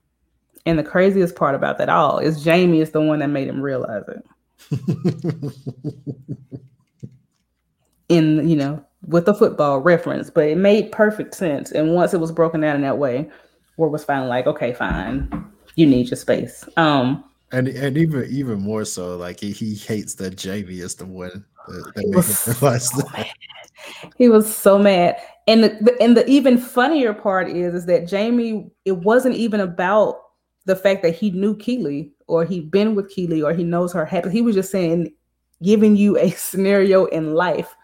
And 0.67 0.79
the 0.79 0.85
craziest 0.85 1.37
part 1.37 1.55
about 1.55 1.79
that 1.79 1.89
all 1.89 2.19
is 2.19 2.43
Jamie 2.43 2.81
is 2.81 2.91
the 2.91 3.01
one 3.01 3.21
that 3.21 3.29
made 3.29 3.49
him 3.49 3.61
realize 3.61 4.05
it. 4.09 4.25
in 8.09 8.49
you 8.49 8.57
know 8.57 8.83
with 9.07 9.27
the 9.27 9.35
football 9.35 9.79
reference, 9.79 10.29
but 10.29 10.45
it 10.45 10.59
made 10.59 10.93
perfect 10.93 11.35
sense. 11.35 11.71
And 11.71 11.95
once 11.95 12.13
it 12.13 12.21
was 12.21 12.33
broken 12.33 12.61
down 12.61 12.77
in 12.77 12.83
that 12.83 12.99
way, 12.99 13.31
where 13.77 13.89
was 13.89 14.05
finally 14.05 14.29
like, 14.29 14.47
okay, 14.47 14.73
fine, 14.73 15.31
you 15.77 15.87
need 15.87 16.11
your 16.11 16.17
space. 16.17 16.69
Um, 16.77 17.25
and 17.53 17.69
and 17.69 17.97
even 17.97 18.27
even 18.31 18.61
more 18.61 18.85
so, 18.85 19.17
like 19.17 19.41
he, 19.41 19.53
he 19.53 19.75
hates 19.75 20.15
that 20.17 20.37
Jamie 20.37 20.81
is 20.81 20.97
the 20.97 21.07
one 21.07 21.45
that, 21.69 21.93
that 21.95 22.07
made 22.07 22.15
him 22.15 22.61
realize 22.61 22.91
so 22.91 23.01
that. 23.01 23.29
He 24.17 24.29
was 24.29 24.53
so 24.53 24.79
mad, 24.79 25.17
and 25.47 25.65
the, 25.65 25.69
the 25.81 25.97
and 26.03 26.17
the 26.17 26.29
even 26.29 26.59
funnier 26.59 27.15
part 27.15 27.49
is 27.49 27.75
is 27.75 27.87
that 27.87 28.09
Jamie, 28.09 28.71
it 28.85 28.93
wasn't 28.93 29.37
even 29.37 29.61
about 29.61 30.17
the 30.69 30.77
fact 30.77 31.03
that 31.03 31.15
he 31.15 31.31
knew 31.31 31.57
Keeley 31.57 32.13
or 32.27 32.45
he'd 32.45 32.71
been 32.71 32.95
with 32.95 33.09
Keeley 33.09 33.41
or 33.43 33.55
he 33.55 33.65
knows 33.65 33.91
her 33.95 34.05
habits. 34.05 34.35
He 34.35 34.43
was 34.43 34.55
just 34.55 34.71
saying, 34.71 35.11
giving 35.63 35.97
you 35.97 36.19
a 36.19 36.31
scenario 36.37 37.07
in 37.07 37.35
life 37.35 37.75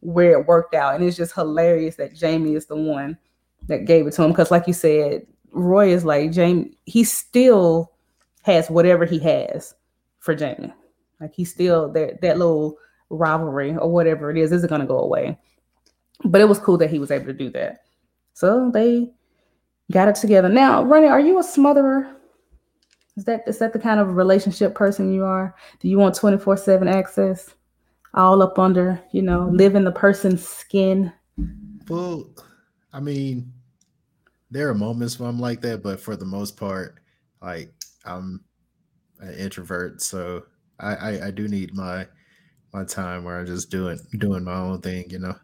where 0.00 0.32
it 0.32 0.46
worked 0.46 0.74
out. 0.74 0.94
And 0.94 1.04
it's 1.04 1.16
just 1.16 1.34
hilarious 1.34 1.96
that 1.96 2.14
Jamie 2.14 2.54
is 2.54 2.66
the 2.66 2.74
one 2.74 3.18
that 3.68 3.84
gave 3.84 4.06
it 4.06 4.14
to 4.14 4.22
him. 4.22 4.30
Because, 4.30 4.50
like 4.50 4.66
you 4.66 4.72
said, 4.72 5.26
Roy 5.52 5.90
is 5.90 6.06
like, 6.06 6.32
Jamie, 6.32 6.70
he 6.86 7.04
still 7.04 7.92
has 8.44 8.70
whatever 8.70 9.04
he 9.04 9.18
has 9.18 9.74
for 10.18 10.34
Jamie. 10.34 10.72
Like, 11.20 11.34
he 11.34 11.44
still, 11.44 11.92
that, 11.92 12.22
that 12.22 12.38
little 12.38 12.78
rivalry 13.10 13.76
or 13.76 13.92
whatever 13.92 14.30
it 14.30 14.38
is 14.38 14.52
isn't 14.52 14.70
going 14.70 14.80
to 14.80 14.86
go 14.86 14.98
away. 14.98 15.38
But 16.24 16.40
it 16.40 16.48
was 16.48 16.58
cool 16.58 16.78
that 16.78 16.90
he 16.90 16.98
was 16.98 17.10
able 17.10 17.26
to 17.26 17.34
do 17.34 17.50
that. 17.50 17.82
So 18.32 18.70
they 18.72 19.12
got 19.90 20.08
it 20.08 20.14
together. 20.14 20.48
Now, 20.48 20.82
Ronnie, 20.82 21.08
are 21.08 21.20
you 21.20 21.38
a 21.38 21.42
smotherer? 21.42 22.16
Is 23.16 23.24
that 23.24 23.42
is 23.46 23.58
that 23.58 23.72
the 23.72 23.78
kind 23.78 24.00
of 24.00 24.16
relationship 24.16 24.74
person 24.74 25.12
you 25.12 25.24
are? 25.24 25.54
Do 25.80 25.88
you 25.88 25.98
want 25.98 26.14
24/7 26.14 26.88
access? 26.88 27.54
All 28.14 28.42
up 28.42 28.58
under, 28.58 29.02
you 29.12 29.22
know, 29.22 29.48
live 29.52 29.74
in 29.74 29.84
the 29.84 29.92
person's 29.92 30.46
skin? 30.46 31.12
Well, 31.88 32.30
I 32.92 33.00
mean, 33.00 33.52
there 34.50 34.68
are 34.68 34.74
moments 34.74 35.18
when 35.18 35.30
I'm 35.30 35.40
like 35.40 35.62
that, 35.62 35.82
but 35.82 35.98
for 35.98 36.14
the 36.14 36.26
most 36.26 36.56
part, 36.56 37.00
like 37.40 37.72
I'm 38.04 38.44
an 39.20 39.34
introvert, 39.34 40.02
so 40.02 40.42
I, 40.78 40.94
I, 40.94 41.26
I 41.26 41.30
do 41.30 41.48
need 41.48 41.74
my 41.74 42.06
my 42.72 42.84
time 42.84 43.24
where 43.24 43.38
I'm 43.38 43.46
just 43.46 43.70
doing 43.70 43.98
doing 44.18 44.44
my 44.44 44.56
own 44.56 44.80
thing, 44.80 45.08
you 45.10 45.18
know. 45.18 45.34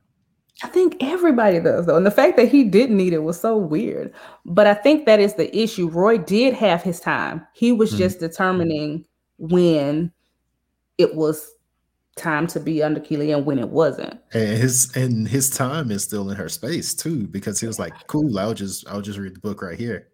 I 0.63 0.67
think 0.67 0.97
everybody 1.01 1.61
does 1.61 1.87
though. 1.87 1.97
And 1.97 2.07
the 2.07 2.11
fact 2.11 2.37
that 2.37 2.49
he 2.49 2.65
didn't 2.65 2.97
need 2.97 3.13
it 3.13 3.23
was 3.23 3.41
so 3.41 3.57
weird. 3.57 4.13
But 4.45 4.67
I 4.67 4.75
think 4.75 5.07
that 5.07 5.21
is 5.21 5.35
the 5.35 5.57
issue. 5.57 5.89
Roy 5.89 6.19
did 6.19 6.55
have 6.55 6.83
his 6.83 7.01
time. 7.01 7.47
He 7.55 7.73
was 7.73 7.91
mm-hmm. 7.91 7.99
just 7.99 8.21
determining 8.21 9.05
when 9.39 10.13
it 10.99 11.15
was 11.15 11.53
time 12.17 12.49
to 12.49 12.59
be 12.59 12.83
under 12.83 12.99
Keeley 12.99 13.31
and 13.31 13.47
when 13.47 13.61
it 13.61 13.69
wasn't. 13.69 14.21
And 14.33 14.59
his 14.59 14.95
and 14.97 15.29
his 15.29 15.49
time 15.49 15.93
is 15.93 16.03
still 16.03 16.31
in 16.31 16.37
her 16.37 16.49
space 16.49 16.95
too, 16.95 17.29
because 17.29 17.61
he 17.61 17.67
was 17.67 17.79
like, 17.79 17.95
Cool, 18.09 18.39
I'll 18.39 18.55
just 18.55 18.89
I'll 18.89 19.01
just 19.01 19.19
read 19.19 19.37
the 19.37 19.41
book 19.41 19.63
right 19.63 19.79
here. 19.79 20.09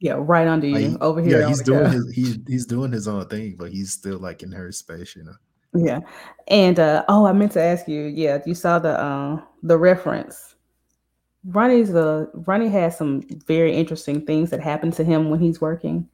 Yeah, 0.00 0.16
right 0.18 0.48
under 0.48 0.66
you 0.66 0.88
like, 0.88 1.02
over 1.02 1.22
here. 1.22 1.40
Yeah, 1.42 1.48
he's 1.48 1.62
doing 1.62 1.92
his 1.92 2.10
he's 2.12 2.38
he's 2.48 2.66
doing 2.66 2.90
his 2.90 3.06
own 3.06 3.26
thing, 3.28 3.56
but 3.58 3.70
he's 3.70 3.92
still 3.92 4.18
like 4.18 4.42
in 4.42 4.50
her 4.50 4.72
space, 4.72 5.14
you 5.14 5.22
know. 5.22 5.36
Yeah. 5.74 6.00
And 6.48 6.78
uh 6.78 7.04
oh, 7.08 7.26
I 7.26 7.32
meant 7.32 7.52
to 7.52 7.62
ask 7.62 7.88
you, 7.88 8.02
yeah, 8.02 8.40
you 8.46 8.54
saw 8.54 8.78
the 8.78 9.00
uh, 9.00 9.40
the 9.62 9.78
reference. 9.78 10.54
Ronnie's 11.44 11.94
uh 11.94 12.26
Ronnie 12.34 12.68
has 12.68 12.96
some 12.96 13.22
very 13.46 13.74
interesting 13.74 14.24
things 14.24 14.50
that 14.50 14.60
happen 14.60 14.90
to 14.92 15.04
him 15.04 15.30
when 15.30 15.40
he's 15.40 15.60
working. 15.60 16.08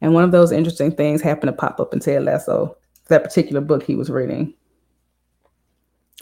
And 0.00 0.14
one 0.14 0.24
of 0.24 0.32
those 0.32 0.52
interesting 0.52 0.92
things 0.92 1.20
happened 1.20 1.48
to 1.48 1.56
pop 1.56 1.80
up 1.80 1.92
in 1.92 2.00
Ted 2.00 2.24
Lasso, 2.24 2.76
that 3.08 3.24
particular 3.24 3.60
book 3.60 3.82
he 3.82 3.94
was 3.94 4.10
reading. 4.10 4.54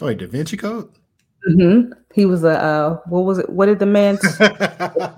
Oh, 0.01 0.13
Da 0.13 0.27
Vinci 0.27 0.57
Code? 0.57 0.89
Mm-hmm. 1.47 1.93
He 2.13 2.25
was 2.25 2.43
a 2.43 2.59
uh, 2.61 2.99
what 3.05 3.21
was 3.21 3.37
it? 3.37 3.49
What 3.49 3.67
did 3.67 3.79
the 3.79 3.85
man? 3.85 4.17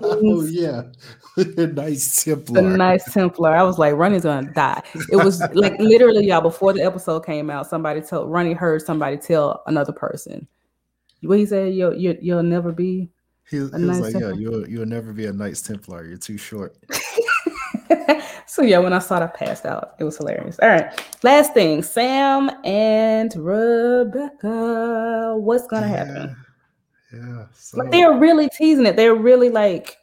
oh 0.02 0.44
yeah, 0.48 0.82
the 1.36 1.72
Knights 1.74 2.24
Templar. 2.24 2.62
The 2.62 2.76
Knights 2.76 3.12
Templar. 3.12 3.56
I 3.56 3.62
was 3.62 3.78
like, 3.78 3.94
Ronnie's 3.94 4.22
gonna 4.22 4.52
die. 4.52 4.82
It 5.10 5.16
was 5.16 5.40
like 5.54 5.78
literally, 5.78 6.26
y'all. 6.26 6.40
Before 6.40 6.72
the 6.72 6.82
episode 6.82 7.24
came 7.24 7.50
out, 7.50 7.66
somebody 7.66 8.02
told 8.02 8.30
Ronnie 8.30 8.52
heard 8.52 8.82
somebody 8.82 9.16
tell 9.16 9.62
another 9.66 9.92
person. 9.92 10.46
What 11.22 11.38
he 11.38 11.46
said, 11.46 11.74
you'll 11.74 11.96
you, 11.96 12.16
you'll 12.20 12.42
never 12.42 12.72
be. 12.72 13.08
He, 13.50 13.56
he 13.56 13.62
was 13.62 13.72
like, 13.72 14.12
Templar. 14.12 14.32
yeah, 14.32 14.38
you'll 14.38 14.68
you'll 14.68 14.86
never 14.86 15.12
be 15.12 15.26
a 15.26 15.32
Knights 15.32 15.62
Templar. 15.62 16.04
You're 16.04 16.18
too 16.18 16.38
short. 16.38 16.76
so 18.46 18.62
yeah, 18.62 18.78
when 18.78 18.92
I 18.92 18.98
saw 18.98 19.20
that 19.20 19.34
passed 19.34 19.66
out, 19.66 19.94
it 19.98 20.04
was 20.04 20.16
hilarious. 20.16 20.58
All 20.60 20.68
right, 20.68 20.92
last 21.22 21.54
thing, 21.54 21.82
Sam 21.82 22.50
and 22.64 23.34
Rebecca. 23.34 25.34
What's 25.36 25.66
gonna 25.66 25.88
yeah. 25.88 26.04
happen? 26.04 26.36
Yeah, 27.12 27.46
so. 27.54 27.78
like 27.78 27.90
they're 27.90 28.14
really 28.14 28.48
teasing 28.48 28.86
it. 28.86 28.96
They're 28.96 29.14
really 29.14 29.50
like 29.50 29.98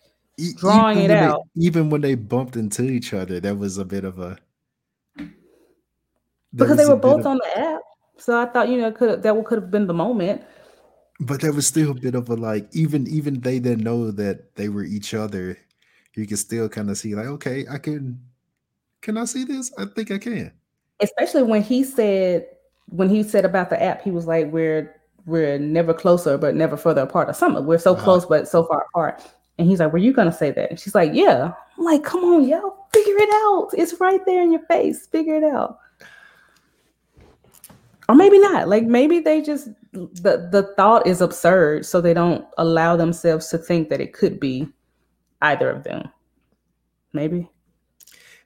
drawing 0.57 0.99
it 0.99 1.11
out. 1.11 1.43
They, 1.55 1.65
even 1.65 1.89
when 1.89 2.01
they 2.01 2.15
bumped 2.15 2.55
into 2.55 2.83
each 2.83 3.13
other, 3.13 3.39
that 3.39 3.57
was 3.57 3.77
a 3.77 3.85
bit 3.85 4.03
of 4.03 4.19
a 4.19 4.37
because 6.55 6.77
they 6.77 6.85
were 6.85 6.95
both 6.95 7.21
of, 7.21 7.27
on 7.27 7.37
the 7.37 7.59
app. 7.59 7.81
So 8.17 8.39
I 8.39 8.45
thought, 8.45 8.69
you 8.69 8.79
know, 8.79 8.91
could 8.91 9.23
that 9.23 9.45
could 9.45 9.61
have 9.61 9.71
been 9.71 9.87
the 9.87 9.93
moment. 9.93 10.43
But 11.19 11.41
there 11.41 11.51
was 11.51 11.67
still 11.67 11.91
a 11.91 11.93
bit 11.93 12.15
of 12.15 12.29
a 12.29 12.35
like, 12.35 12.67
even 12.73 13.07
even 13.07 13.41
they 13.41 13.59
didn't 13.59 13.83
know 13.83 14.11
that 14.11 14.55
they 14.55 14.69
were 14.69 14.83
each 14.83 15.13
other. 15.13 15.57
You 16.19 16.27
can 16.27 16.37
still 16.37 16.67
kind 16.67 16.89
of 16.89 16.97
see, 16.97 17.15
like, 17.15 17.27
okay, 17.27 17.65
I 17.69 17.77
can 17.77 18.19
can 19.01 19.17
I 19.17 19.25
see 19.25 19.43
this? 19.43 19.71
I 19.77 19.85
think 19.85 20.11
I 20.11 20.17
can. 20.17 20.51
Especially 20.99 21.43
when 21.43 21.63
he 21.63 21.83
said 21.83 22.47
when 22.87 23.09
he 23.09 23.23
said 23.23 23.45
about 23.45 23.69
the 23.69 23.81
app, 23.81 24.01
he 24.01 24.11
was 24.11 24.27
like, 24.27 24.51
We're 24.51 24.95
we're 25.25 25.59
never 25.59 25.93
closer, 25.93 26.37
but 26.37 26.55
never 26.55 26.75
further 26.75 27.01
apart, 27.01 27.29
or 27.29 27.33
something. 27.33 27.65
We're 27.65 27.77
so 27.77 27.93
uh-huh. 27.93 28.03
close, 28.03 28.25
but 28.25 28.47
so 28.47 28.65
far 28.65 28.85
apart. 28.89 29.23
And 29.57 29.67
he's 29.67 29.79
like, 29.79 29.93
Were 29.93 29.99
you 29.99 30.13
gonna 30.13 30.33
say 30.33 30.51
that? 30.51 30.69
And 30.69 30.79
she's 30.79 30.95
like, 30.95 31.13
Yeah. 31.13 31.53
I'm 31.77 31.85
like, 31.85 32.03
come 32.03 32.23
on, 32.25 32.47
yo, 32.47 32.75
figure 32.93 33.15
it 33.17 33.29
out. 33.45 33.69
It's 33.73 33.99
right 34.01 34.25
there 34.25 34.43
in 34.43 34.51
your 34.51 34.65
face. 34.65 35.07
Figure 35.07 35.35
it 35.35 35.45
out. 35.45 35.79
Or 38.09 38.15
maybe 38.15 38.39
not. 38.39 38.67
Like 38.67 38.83
maybe 38.83 39.19
they 39.19 39.41
just 39.41 39.69
the 39.93 40.49
the 40.51 40.73
thought 40.75 41.07
is 41.07 41.21
absurd, 41.21 41.85
so 41.85 42.01
they 42.01 42.13
don't 42.13 42.45
allow 42.57 42.97
themselves 42.97 43.47
to 43.49 43.57
think 43.57 43.89
that 43.89 44.01
it 44.01 44.13
could 44.13 44.39
be 44.39 44.67
either 45.41 45.69
of 45.69 45.83
them. 45.83 46.09
Maybe. 47.13 47.49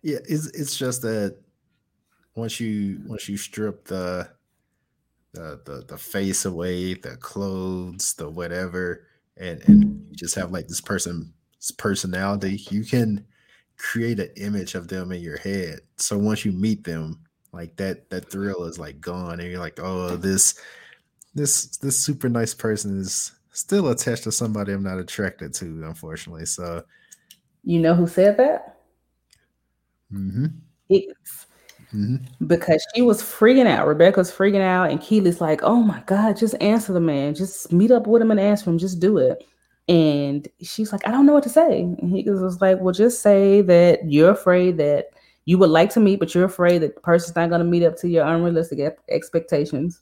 Yeah, 0.01 0.19
it's 0.27 0.47
it's 0.47 0.77
just 0.77 1.01
that 1.01 1.37
once 2.35 2.59
you 2.59 3.01
once 3.05 3.29
you 3.29 3.37
strip 3.37 3.85
the 3.85 4.29
the 5.33 5.61
the, 5.65 5.85
the 5.87 5.97
face 5.97 6.45
away, 6.45 6.93
the 6.93 7.17
clothes, 7.17 8.13
the 8.13 8.29
whatever, 8.29 9.07
and 9.37 9.61
and 9.67 10.05
you 10.09 10.15
just 10.15 10.35
have 10.35 10.51
like 10.51 10.67
this 10.67 10.81
person's 10.81 11.31
personality, 11.77 12.61
you 12.69 12.83
can 12.83 13.25
create 13.77 14.19
an 14.19 14.29
image 14.37 14.75
of 14.75 14.87
them 14.87 15.11
in 15.11 15.21
your 15.21 15.37
head. 15.37 15.81
So 15.97 16.17
once 16.17 16.45
you 16.45 16.51
meet 16.51 16.83
them, 16.83 17.19
like 17.51 17.75
that 17.77 18.09
that 18.09 18.29
thrill 18.29 18.63
is 18.65 18.79
like 18.79 19.01
gone, 19.01 19.39
and 19.39 19.49
you're 19.49 19.59
like, 19.59 19.79
oh, 19.81 20.15
this 20.15 20.59
this 21.33 21.77
this 21.77 21.99
super 21.99 22.29
nice 22.29 22.53
person 22.53 22.99
is 22.99 23.31
still 23.53 23.89
attached 23.89 24.23
to 24.23 24.31
somebody 24.31 24.73
I'm 24.73 24.83
not 24.83 24.99
attracted 24.99 25.53
to, 25.55 25.65
unfortunately. 25.85 26.45
So 26.45 26.83
you 27.63 27.79
know 27.79 27.95
who 27.95 28.07
said 28.07 28.37
that? 28.37 28.79
Mm-hmm. 30.11 30.47
It's 30.89 31.47
Mm-hmm. 31.93 32.47
because 32.47 32.83
she 32.95 33.03
was 33.03 33.21
freaking 33.21 33.67
out. 33.67 33.87
Rebecca's 33.87 34.31
freaking 34.31 34.61
out, 34.61 34.89
and 34.89 34.99
Keeley's 34.99 35.39
like, 35.39 35.61
"Oh 35.61 35.83
my 35.83 36.01
god, 36.07 36.35
just 36.37 36.55
answer 36.59 36.91
the 36.91 36.99
man. 36.99 37.35
Just 37.35 37.71
meet 37.71 37.91
up 37.91 38.07
with 38.07 38.19
him 38.19 38.31
and 38.31 38.39
answer 38.39 38.67
him. 38.69 38.79
Just 38.79 38.99
do 38.99 39.19
it." 39.19 39.45
And 39.87 40.47
she's 40.63 40.91
like, 40.91 41.07
"I 41.07 41.11
don't 41.11 41.27
know 41.27 41.33
what 41.33 41.43
to 41.43 41.49
say." 41.49 41.81
And 41.81 42.09
he 42.09 42.27
was 42.27 42.59
like, 42.61 42.79
"Well, 42.81 42.93
just 42.95 43.21
say 43.21 43.61
that 43.61 44.09
you're 44.09 44.31
afraid 44.31 44.77
that 44.77 45.09
you 45.45 45.59
would 45.59 45.69
like 45.69 45.91
to 45.91 45.99
meet, 45.99 46.19
but 46.19 46.33
you're 46.33 46.45
afraid 46.45 46.79
that 46.81 46.95
the 46.95 47.01
person's 47.01 47.35
not 47.35 47.49
going 47.49 47.59
to 47.59 47.65
meet 47.65 47.83
up 47.83 47.95
to 47.97 48.09
your 48.09 48.25
unrealistic 48.25 48.97
expectations." 49.09 50.01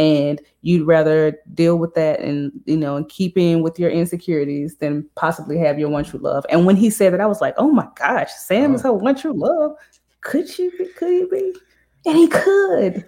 and 0.00 0.40
you'd 0.62 0.86
rather 0.86 1.38
deal 1.52 1.76
with 1.76 1.92
that 1.92 2.20
and 2.20 2.50
you 2.64 2.76
know 2.76 2.96
and 2.96 3.08
keep 3.10 3.36
in 3.36 3.62
with 3.62 3.78
your 3.78 3.90
insecurities 3.90 4.76
than 4.76 5.06
possibly 5.14 5.58
have 5.58 5.78
your 5.78 5.90
one 5.90 6.04
true 6.04 6.18
love. 6.18 6.44
And 6.48 6.64
when 6.64 6.74
he 6.74 6.88
said 6.88 7.12
that, 7.12 7.20
I 7.20 7.26
was 7.26 7.42
like, 7.42 7.54
oh 7.58 7.70
my 7.70 7.86
gosh, 7.96 8.32
Sam 8.32 8.74
is 8.74 8.80
oh. 8.80 8.84
her 8.84 8.92
one 8.94 9.14
true 9.14 9.34
love. 9.34 9.76
Could 10.22 10.48
she 10.48 10.70
be? 10.70 10.86
Could 10.96 11.10
he 11.10 11.26
be? 11.26 11.54
And 12.06 12.16
he 12.16 12.28
could. 12.28 13.04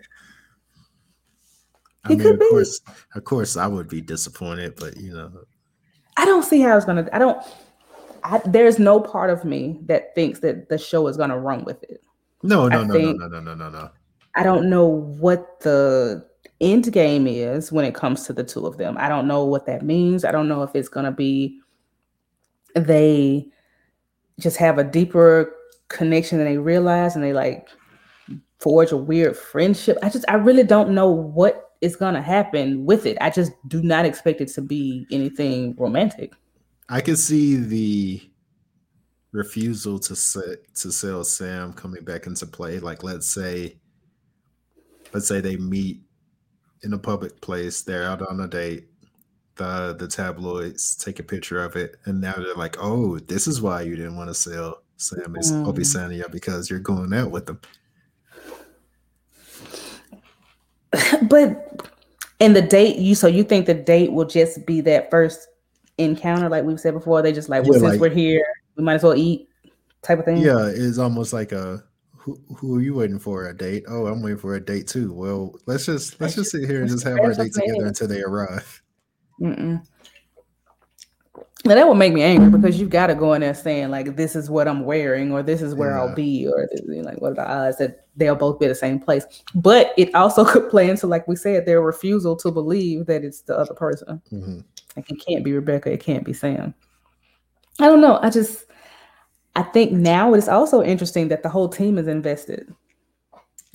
He 2.08 2.16
mean, 2.16 2.20
could 2.20 2.34
of 2.34 2.40
be. 2.40 2.48
Course, 2.50 2.80
of 3.14 3.24
course, 3.24 3.56
I 3.56 3.66
would 3.66 3.88
be 3.88 4.02
disappointed, 4.02 4.74
but 4.76 4.98
you 4.98 5.14
know, 5.14 5.32
I 6.18 6.26
don't 6.26 6.44
see 6.44 6.60
how 6.60 6.76
it's 6.76 6.84
gonna. 6.84 7.08
I 7.10 7.18
don't. 7.18 7.42
I, 8.22 8.38
there's 8.44 8.78
no 8.78 9.00
part 9.00 9.30
of 9.30 9.46
me 9.46 9.80
that 9.86 10.14
thinks 10.14 10.40
that 10.40 10.68
the 10.68 10.76
show 10.76 11.06
is 11.08 11.16
gonna 11.16 11.38
run 11.38 11.64
with 11.64 11.82
it. 11.84 12.02
No, 12.42 12.68
no, 12.68 12.80
I 12.80 12.84
no, 12.84 12.94
no, 12.94 13.12
no, 13.12 13.28
no, 13.28 13.40
no, 13.40 13.54
no, 13.54 13.70
no. 13.70 13.90
I 14.34 14.42
don't 14.42 14.68
know 14.68 14.86
what 14.86 15.60
the 15.60 16.26
end 16.60 16.92
game 16.92 17.26
is 17.26 17.72
when 17.72 17.84
it 17.84 17.94
comes 17.94 18.24
to 18.24 18.32
the 18.32 18.44
two 18.44 18.66
of 18.66 18.78
them. 18.78 18.96
I 18.98 19.08
don't 19.08 19.26
know 19.26 19.44
what 19.44 19.66
that 19.66 19.82
means. 19.82 20.24
I 20.24 20.32
don't 20.32 20.48
know 20.48 20.62
if 20.62 20.74
it's 20.74 20.88
gonna 20.88 21.12
be 21.12 21.60
they 22.74 23.46
just 24.40 24.56
have 24.56 24.78
a 24.78 24.84
deeper 24.84 25.54
connection 25.88 26.38
than 26.38 26.46
they 26.46 26.58
realize 26.58 27.14
and 27.14 27.24
they 27.24 27.32
like 27.32 27.68
forge 28.58 28.92
a 28.92 28.96
weird 28.96 29.36
friendship. 29.36 29.98
I 30.02 30.08
just 30.08 30.24
I 30.28 30.34
really 30.34 30.62
don't 30.62 30.94
know 30.94 31.10
what 31.10 31.72
is 31.80 31.96
gonna 31.96 32.22
happen 32.22 32.84
with 32.84 33.06
it. 33.06 33.18
I 33.20 33.30
just 33.30 33.52
do 33.68 33.82
not 33.82 34.04
expect 34.04 34.40
it 34.40 34.48
to 34.54 34.62
be 34.62 35.06
anything 35.10 35.74
romantic. 35.76 36.32
I 36.88 37.00
can 37.00 37.16
see 37.16 37.56
the 37.56 38.30
refusal 39.32 39.98
to 39.98 40.14
set, 40.14 40.74
to 40.76 40.92
sell 40.92 41.24
Sam 41.24 41.72
coming 41.72 42.04
back 42.04 42.26
into 42.26 42.46
play. 42.46 42.78
Like 42.78 43.02
let's 43.02 43.28
say 43.28 43.78
let's 45.12 45.26
say 45.26 45.40
they 45.40 45.56
meet 45.56 46.02
in 46.82 46.92
a 46.92 46.98
public 46.98 47.40
place, 47.40 47.82
they're 47.82 48.04
out 48.04 48.22
on 48.22 48.40
a 48.40 48.48
date, 48.48 48.86
the 49.56 49.94
the 49.98 50.08
tabloids 50.08 50.96
take 50.96 51.18
a 51.18 51.22
picture 51.22 51.62
of 51.62 51.76
it, 51.76 51.96
and 52.04 52.20
now 52.20 52.34
they're 52.34 52.54
like, 52.54 52.76
Oh, 52.80 53.18
this 53.18 53.46
is 53.46 53.60
why 53.60 53.82
you 53.82 53.96
didn't 53.96 54.16
want 54.16 54.30
to 54.30 54.34
sell 54.34 54.82
Sam 54.96 55.36
is 55.36 55.52
mm. 55.52 55.66
Obisanya 55.66 56.30
because 56.30 56.70
you're 56.70 56.78
going 56.78 57.12
out 57.12 57.30
with 57.30 57.46
them. 57.46 57.60
But 61.28 61.90
in 62.38 62.52
the 62.52 62.62
date, 62.62 62.96
you 62.96 63.14
so 63.14 63.26
you 63.26 63.44
think 63.44 63.66
the 63.66 63.74
date 63.74 64.12
will 64.12 64.26
just 64.26 64.66
be 64.66 64.80
that 64.82 65.10
first 65.10 65.48
encounter, 65.98 66.48
like 66.48 66.64
we've 66.64 66.80
said 66.80 66.94
before? 66.94 67.22
They 67.22 67.32
just 67.32 67.48
like, 67.48 67.62
well, 67.64 67.74
yeah, 67.74 67.80
since 67.80 67.92
like, 67.92 68.00
we're 68.00 68.10
here, 68.10 68.44
we 68.76 68.84
might 68.84 68.94
as 68.94 69.02
well 69.02 69.14
eat, 69.14 69.48
type 70.02 70.18
of 70.18 70.24
thing. 70.24 70.38
Yeah, 70.38 70.66
it's 70.66 70.98
almost 70.98 71.32
like 71.32 71.52
a 71.52 71.82
who, 72.22 72.40
who 72.56 72.76
are 72.76 72.80
you 72.80 72.94
waiting 72.94 73.18
for? 73.18 73.48
A 73.48 73.56
date? 73.56 73.84
Oh, 73.88 74.06
I'm 74.06 74.22
waiting 74.22 74.38
for 74.38 74.54
a 74.54 74.64
date 74.64 74.86
too. 74.86 75.12
Well, 75.12 75.54
let's 75.66 75.86
just 75.86 76.20
let's 76.20 76.36
just 76.36 76.52
sit 76.52 76.68
here 76.68 76.80
and 76.80 76.88
just 76.88 77.04
have 77.04 77.18
our 77.18 77.34
date 77.34 77.52
together 77.52 77.86
until 77.86 78.06
they 78.06 78.22
arrive. 78.22 78.82
Mm-mm. 79.40 79.84
Now 81.64 81.74
that 81.74 81.88
would 81.88 81.96
make 81.96 82.12
me 82.12 82.22
angry 82.22 82.50
because 82.50 82.78
you've 82.78 82.90
got 82.90 83.08
to 83.08 83.16
go 83.16 83.32
in 83.32 83.40
there 83.40 83.54
saying 83.54 83.90
like 83.90 84.14
this 84.14 84.36
is 84.36 84.48
what 84.48 84.68
I'm 84.68 84.84
wearing 84.84 85.32
or 85.32 85.42
this 85.42 85.62
is 85.62 85.74
where 85.74 85.90
yeah. 85.90 86.00
I'll 86.00 86.14
be 86.14 86.46
or 86.46 86.68
like 87.02 87.20
what 87.20 87.32
are 87.32 87.34
the 87.34 87.50
odds 87.50 87.78
that 87.78 88.06
they'll 88.16 88.36
both 88.36 88.60
be 88.60 88.68
the 88.68 88.74
same 88.74 89.00
place. 89.00 89.24
But 89.56 89.92
it 89.96 90.14
also 90.14 90.44
could 90.48 90.70
play 90.70 90.88
into 90.88 91.08
like 91.08 91.26
we 91.26 91.34
said 91.34 91.66
their 91.66 91.80
refusal 91.80 92.36
to 92.36 92.52
believe 92.52 93.06
that 93.06 93.24
it's 93.24 93.40
the 93.42 93.58
other 93.58 93.74
person. 93.74 94.22
Mm-hmm. 94.32 94.60
Like 94.96 95.10
it 95.10 95.24
can't 95.26 95.44
be 95.44 95.52
Rebecca, 95.52 95.90
it 95.90 96.00
can't 96.00 96.24
be 96.24 96.32
Sam. 96.32 96.72
I 97.80 97.88
don't 97.88 98.00
know. 98.00 98.20
I 98.22 98.30
just 98.30 98.66
I 99.54 99.62
think 99.62 99.92
now 99.92 100.34
it's 100.34 100.48
also 100.48 100.82
interesting 100.82 101.28
that 101.28 101.42
the 101.42 101.48
whole 101.48 101.68
team 101.68 101.98
is 101.98 102.06
invested. 102.06 102.74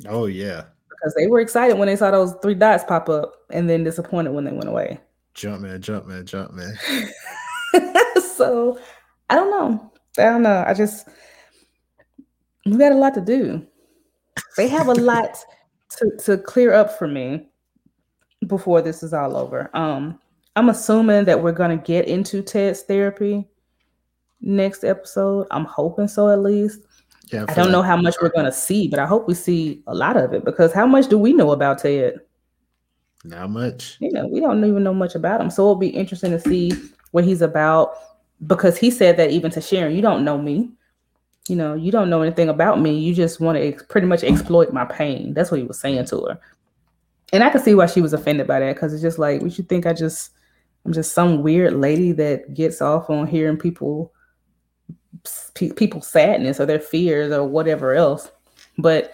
Oh 0.07 0.25
yeah. 0.25 0.63
Because 0.89 1.13
they 1.15 1.27
were 1.27 1.39
excited 1.39 1.77
when 1.77 1.87
they 1.87 1.95
saw 1.95 2.09
those 2.09 2.33
three 2.41 2.55
dots 2.55 2.83
pop 2.83 3.09
up 3.09 3.33
and 3.51 3.69
then 3.69 3.83
disappointed 3.83 4.31
when 4.31 4.43
they 4.43 4.51
went 4.51 4.67
away. 4.67 4.99
Jump 5.35 5.61
man, 5.61 5.81
jump 5.81 6.07
man, 6.07 6.25
jump 6.25 6.51
man. 6.53 6.75
so 8.35 8.79
I 9.29 9.35
don't 9.35 9.51
know. 9.51 9.91
I 10.17 10.23
don't 10.23 10.41
know. 10.41 10.63
I 10.65 10.73
just 10.73 11.07
we 12.65 12.77
got 12.77 12.91
a 12.91 12.95
lot 12.95 13.13
to 13.13 13.21
do. 13.21 13.65
They 14.55 14.67
have 14.67 14.87
a 14.87 14.93
lot 14.95 15.37
to, 15.97 16.17
to 16.25 16.37
clear 16.39 16.73
up 16.73 16.97
for 16.97 17.07
me 17.07 17.47
before 18.47 18.81
this 18.81 19.03
is 19.03 19.13
all 19.13 19.37
over. 19.37 19.69
Um, 19.75 20.19
I'm 20.55 20.69
assuming 20.69 21.25
that 21.25 21.43
we're 21.43 21.51
gonna 21.51 21.77
get 21.77 22.07
into 22.07 22.41
Ted's 22.41 22.81
therapy 22.81 23.47
next 24.41 24.83
episode. 24.83 25.47
I'm 25.51 25.65
hoping 25.65 26.07
so 26.07 26.29
at 26.29 26.41
least. 26.41 26.81
Yeah, 27.31 27.45
I 27.49 27.53
don't 27.53 27.71
know 27.71 27.81
how 27.81 27.97
much 27.97 28.15
we're 28.21 28.29
gonna 28.29 28.51
see, 28.51 28.87
but 28.87 28.99
I 28.99 29.05
hope 29.05 29.27
we 29.27 29.33
see 29.33 29.83
a 29.87 29.93
lot 29.93 30.15
of 30.15 30.33
it 30.33 30.45
because 30.45 30.71
how 30.71 30.87
much 30.87 31.07
do 31.07 31.17
we 31.17 31.33
know 31.33 31.51
about 31.51 31.79
Ted? 31.79 32.19
Not 33.23 33.49
much. 33.49 33.97
You 33.99 34.11
know, 34.11 34.27
we 34.27 34.39
don't 34.39 34.63
even 34.63 34.83
know 34.83 34.93
much 34.93 35.15
about 35.15 35.41
him. 35.41 35.49
So 35.49 35.63
it'll 35.63 35.75
be 35.75 35.89
interesting 35.89 36.31
to 36.31 36.39
see 36.39 36.71
what 37.11 37.25
he's 37.25 37.41
about 37.41 37.93
because 38.45 38.77
he 38.77 38.91
said 38.91 39.17
that 39.17 39.31
even 39.31 39.51
to 39.51 39.61
Sharon, 39.61 39.95
you 39.95 40.01
don't 40.01 40.23
know 40.23 40.37
me. 40.37 40.71
You 41.49 41.55
know, 41.55 41.73
you 41.73 41.91
don't 41.91 42.09
know 42.09 42.21
anything 42.21 42.49
about 42.49 42.81
me. 42.81 42.97
You 42.97 43.13
just 43.13 43.39
want 43.39 43.57
to 43.57 43.67
ex- 43.67 43.83
pretty 43.83 44.07
much 44.07 44.23
exploit 44.23 44.73
my 44.73 44.85
pain. 44.85 45.33
That's 45.33 45.49
what 45.49 45.59
he 45.59 45.65
was 45.65 45.79
saying 45.79 46.05
to 46.05 46.21
her. 46.25 46.39
And 47.33 47.43
I 47.43 47.49
could 47.49 47.61
see 47.61 47.75
why 47.75 47.87
she 47.87 48.01
was 48.01 48.13
offended 48.13 48.47
by 48.47 48.59
that 48.59 48.75
because 48.75 48.93
it's 48.93 49.01
just 49.01 49.19
like, 49.19 49.41
would 49.41 49.57
you 49.57 49.63
think 49.63 49.85
I 49.85 49.93
just, 49.93 50.31
I'm 50.85 50.93
just 50.93 51.13
some 51.13 51.41
weird 51.43 51.73
lady 51.73 52.11
that 52.13 52.53
gets 52.53 52.81
off 52.81 53.09
on 53.09 53.27
hearing 53.27 53.57
people, 53.57 54.13
p- 55.53 55.73
people's 55.73 56.07
sadness 56.07 56.59
or 56.59 56.65
their 56.65 56.79
fears 56.79 57.31
or 57.31 57.43
whatever 57.45 57.93
else. 57.93 58.31
But 58.77 59.13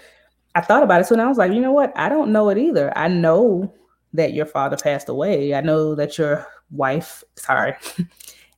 I 0.56 0.62
thought 0.62 0.84
about 0.84 1.02
it 1.02 1.08
so 1.08 1.16
and 1.16 1.22
I 1.22 1.28
was 1.28 1.38
like, 1.38 1.52
you 1.52 1.62
know 1.62 1.72
what? 1.72 1.92
I 1.96 2.10
don't 2.10 2.32
know 2.32 2.50
it 2.50 2.58
either. 2.58 2.96
I 2.98 3.08
know 3.08 3.74
that 4.14 4.34
your 4.34 4.46
father 4.46 4.78
passed 4.78 5.10
away. 5.10 5.56
I 5.56 5.62
know 5.62 5.96
that 5.96 6.18
your 6.18 6.46
wife, 6.72 7.24
sorry, 7.36 7.74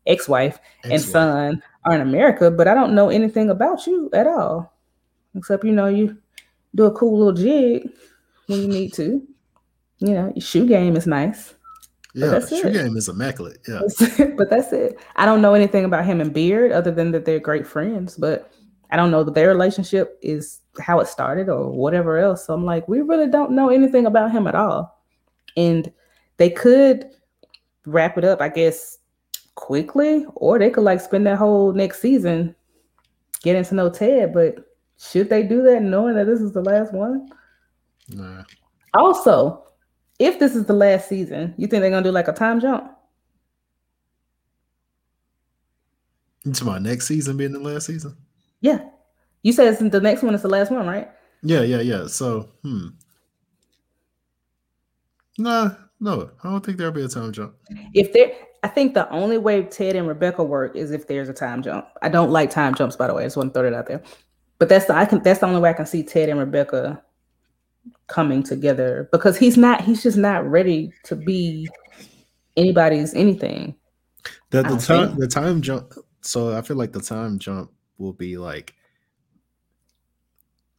ex-wife 0.07 0.59
Ex-wife. 0.83 0.91
and 0.91 1.01
son 1.01 1.63
are 1.85 1.95
in 1.95 2.01
America, 2.01 2.51
but 2.51 2.67
I 2.67 2.73
don't 2.73 2.95
know 2.95 3.09
anything 3.09 3.49
about 3.49 3.87
you 3.87 4.09
at 4.13 4.27
all. 4.27 4.73
Except 5.35 5.63
you 5.63 5.71
know 5.71 5.87
you 5.87 6.17
do 6.75 6.85
a 6.85 6.91
cool 6.91 7.17
little 7.17 7.33
jig 7.33 7.89
when 8.47 8.61
you 8.61 8.67
need 8.67 8.93
to. 8.93 9.25
You 9.99 10.13
know, 10.13 10.31
your 10.35 10.41
shoe 10.41 10.65
game 10.67 10.95
is 10.97 11.07
nice. 11.07 11.53
Yeah, 12.15 12.39
shoe 12.39 12.67
it. 12.67 12.73
game 12.73 12.95
is 12.95 13.09
immaculate. 13.09 13.59
Yeah. 13.67 13.81
but 14.37 14.49
that's 14.49 14.71
it. 14.71 14.97
I 15.17 15.25
don't 15.25 15.41
know 15.41 15.53
anything 15.53 15.83
about 15.83 16.05
him 16.05 16.21
and 16.21 16.33
Beard 16.33 16.71
other 16.71 16.89
than 16.91 17.11
that 17.11 17.25
they're 17.25 17.39
great 17.39 17.67
friends, 17.67 18.15
but 18.15 18.51
I 18.89 18.95
don't 18.95 19.11
know 19.11 19.23
that 19.25 19.33
their 19.33 19.49
relationship 19.49 20.17
is 20.21 20.61
how 20.79 21.01
it 21.01 21.07
started 21.07 21.49
or 21.49 21.69
whatever 21.69 22.17
else. 22.17 22.45
So 22.45 22.53
I'm 22.53 22.63
like, 22.63 22.87
we 22.87 23.01
really 23.01 23.27
don't 23.29 23.51
know 23.51 23.69
anything 23.69 24.05
about 24.05 24.31
him 24.31 24.47
at 24.47 24.55
all. 24.55 24.97
And 25.57 25.91
they 26.37 26.49
could 26.49 27.09
wrap 27.85 28.17
it 28.17 28.23
up, 28.23 28.39
I 28.41 28.47
guess, 28.47 28.99
quickly, 29.55 30.25
or 30.35 30.57
they 30.57 30.69
could 30.69 30.85
like 30.85 31.01
spend 31.01 31.27
that 31.27 31.37
whole 31.37 31.73
next 31.73 32.01
season 32.01 32.55
getting 33.43 33.65
to 33.65 33.75
know 33.75 33.89
Ted. 33.89 34.33
But 34.33 34.55
should 34.97 35.29
they 35.29 35.43
do 35.43 35.63
that 35.63 35.81
knowing 35.81 36.15
that 36.15 36.27
this 36.27 36.39
is 36.39 36.53
the 36.53 36.61
last 36.61 36.93
one? 36.93 37.27
Nah. 38.07 38.43
Also, 38.93 39.65
if 40.19 40.39
this 40.39 40.55
is 40.55 40.65
the 40.65 40.73
last 40.73 41.09
season, 41.09 41.53
you 41.57 41.67
think 41.67 41.81
they're 41.81 41.89
gonna 41.89 42.03
do 42.03 42.11
like 42.11 42.27
a 42.27 42.33
time 42.33 42.59
jump? 42.59 42.91
It's 46.45 46.61
my 46.61 46.77
next 46.77 47.07
season 47.07 47.37
being 47.37 47.53
the 47.53 47.59
last 47.59 47.87
season. 47.87 48.15
Yeah, 48.61 48.79
you 49.41 49.51
said 49.51 49.77
the 49.91 49.99
next 49.99 50.23
one 50.23 50.35
is 50.35 50.41
the 50.41 50.47
last 50.47 50.71
one, 50.71 50.87
right? 50.87 51.09
Yeah, 51.41 51.61
yeah, 51.61 51.81
yeah. 51.81 52.07
So, 52.07 52.49
hmm. 52.63 52.87
Nah, 55.37 55.71
no, 55.99 56.31
I 56.43 56.49
don't 56.49 56.65
think 56.65 56.77
there'll 56.77 56.93
be 56.93 57.03
a 57.03 57.07
time 57.07 57.31
jump. 57.31 57.55
If 57.93 58.13
there, 58.13 58.31
I 58.63 58.67
think 58.67 58.93
the 58.93 59.09
only 59.09 59.37
way 59.37 59.63
Ted 59.63 59.95
and 59.95 60.07
Rebecca 60.07 60.43
work 60.43 60.75
is 60.75 60.91
if 60.91 61.07
there's 61.07 61.29
a 61.29 61.33
time 61.33 61.61
jump. 61.61 61.87
I 62.01 62.09
don't 62.09 62.31
like 62.31 62.49
time 62.49 62.73
jumps, 62.73 62.95
by 62.95 63.07
the 63.07 63.13
way. 63.13 63.23
I 63.23 63.25
just 63.25 63.37
want 63.37 63.53
to 63.53 63.59
throw 63.59 63.67
it 63.67 63.73
out 63.73 63.87
there. 63.87 64.01
But 64.57 64.69
that's 64.69 64.85
the 64.85 64.95
I 64.95 65.05
can 65.05 65.21
that's 65.21 65.41
the 65.41 65.47
only 65.47 65.59
way 65.59 65.69
I 65.69 65.73
can 65.73 65.85
see 65.85 66.03
Ted 66.03 66.29
and 66.29 66.39
Rebecca 66.39 67.03
coming 68.07 68.43
together 68.43 69.09
because 69.11 69.37
he's 69.37 69.57
not 69.57 69.81
he's 69.81 70.03
just 70.03 70.17
not 70.17 70.49
ready 70.49 70.91
to 71.03 71.15
be 71.15 71.67
anybody's 72.57 73.13
anything. 73.13 73.75
The 74.49 74.63
the 74.63 74.77
time 74.77 75.09
think. 75.09 75.19
the 75.19 75.27
time 75.27 75.61
jump 75.61 75.93
so 76.21 76.55
I 76.55 76.61
feel 76.61 76.77
like 76.77 76.91
the 76.91 77.01
time 77.01 77.39
jump 77.39 77.71
will 77.97 78.13
be 78.13 78.37
like 78.37 78.75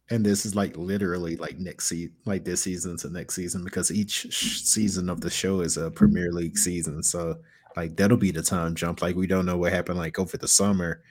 and 0.09 0.25
this 0.25 0.45
is 0.45 0.55
like 0.55 0.77
literally 0.77 1.35
like 1.35 1.59
next 1.59 1.87
season, 1.87 2.15
like 2.25 2.45
this 2.45 2.61
season 2.61 2.95
to 2.97 3.09
next 3.09 3.35
season, 3.35 3.63
because 3.63 3.91
each 3.91 4.27
sh- 4.29 4.61
season 4.61 5.09
of 5.09 5.19
the 5.19 5.29
show 5.29 5.59
is 5.59 5.75
a 5.75 5.91
Premier 5.91 6.31
League 6.31 6.57
season. 6.57 7.03
So 7.03 7.35
like 7.75 7.97
that'll 7.97 8.17
be 8.17 8.31
the 8.31 8.41
time 8.41 8.73
jump. 8.75 9.01
Like 9.01 9.15
we 9.15 9.27
don't 9.27 9.45
know 9.45 9.57
what 9.57 9.73
happened 9.73 9.99
like 9.99 10.17
over 10.17 10.37
the 10.37 10.47
summer, 10.47 11.01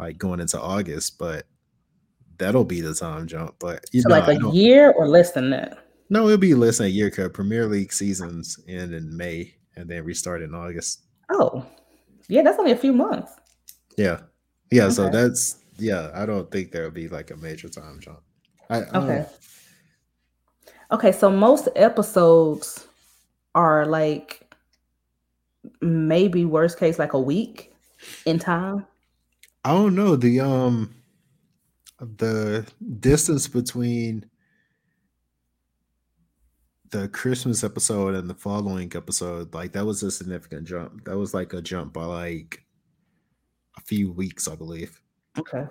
like 0.00 0.18
going 0.18 0.40
into 0.40 0.60
August, 0.60 1.18
but 1.18 1.46
that'll 2.38 2.64
be 2.64 2.80
the 2.80 2.94
time 2.94 3.26
jump. 3.26 3.56
But 3.58 3.84
you 3.92 4.02
so 4.02 4.08
know, 4.08 4.18
like 4.18 4.42
a 4.42 4.50
year 4.50 4.92
or 4.92 5.08
less 5.08 5.32
than 5.32 5.50
that. 5.50 5.78
No, 6.08 6.26
it'll 6.26 6.38
be 6.38 6.54
less 6.54 6.78
than 6.78 6.86
a 6.86 6.90
year 6.90 7.10
because 7.10 7.30
Premier 7.32 7.66
League 7.66 7.92
seasons 7.92 8.58
end 8.68 8.94
in 8.94 9.16
May 9.16 9.54
and 9.76 9.88
then 9.88 10.04
restart 10.04 10.42
in 10.42 10.54
August. 10.54 11.02
Oh, 11.30 11.66
yeah, 12.28 12.42
that's 12.42 12.58
only 12.58 12.72
a 12.72 12.76
few 12.76 12.92
months. 12.92 13.32
Yeah, 13.96 14.20
yeah. 14.70 14.84
Okay. 14.84 14.94
So 14.94 15.08
that's 15.08 15.56
yeah, 15.78 16.10
I 16.14 16.26
don't 16.26 16.50
think 16.50 16.72
there'll 16.72 16.90
be 16.90 17.08
like 17.08 17.30
a 17.30 17.36
major 17.36 17.68
time 17.68 17.98
jump. 18.00 18.20
I, 18.70 18.82
I 18.82 18.98
okay. 18.98 19.26
Okay, 20.92 21.12
so 21.12 21.30
most 21.30 21.68
episodes 21.74 22.86
are 23.54 23.86
like 23.86 24.46
maybe 25.80 26.44
worst 26.44 26.78
case 26.78 26.98
like 26.98 27.14
a 27.14 27.20
week 27.20 27.74
in 28.24 28.38
time. 28.38 28.86
I 29.64 29.72
don't 29.72 29.96
know 29.96 30.14
the 30.14 30.40
um 30.40 30.94
the 32.00 32.66
distance 33.00 33.48
between 33.48 34.26
the 36.90 37.08
Christmas 37.08 37.64
episode 37.64 38.14
and 38.14 38.28
the 38.28 38.34
following 38.34 38.92
episode, 38.94 39.52
like 39.54 39.72
that 39.72 39.84
was 39.84 40.02
a 40.02 40.10
significant 40.10 40.66
jump. 40.66 41.04
That 41.04 41.16
was 41.16 41.34
like 41.34 41.52
a 41.52 41.62
jump 41.62 41.92
by 41.92 42.04
like 42.04 42.64
a 43.76 43.80
few 43.80 44.12
weeks, 44.12 44.48
I 44.48 44.54
believe. 44.54 45.00
Okay. 45.38 45.64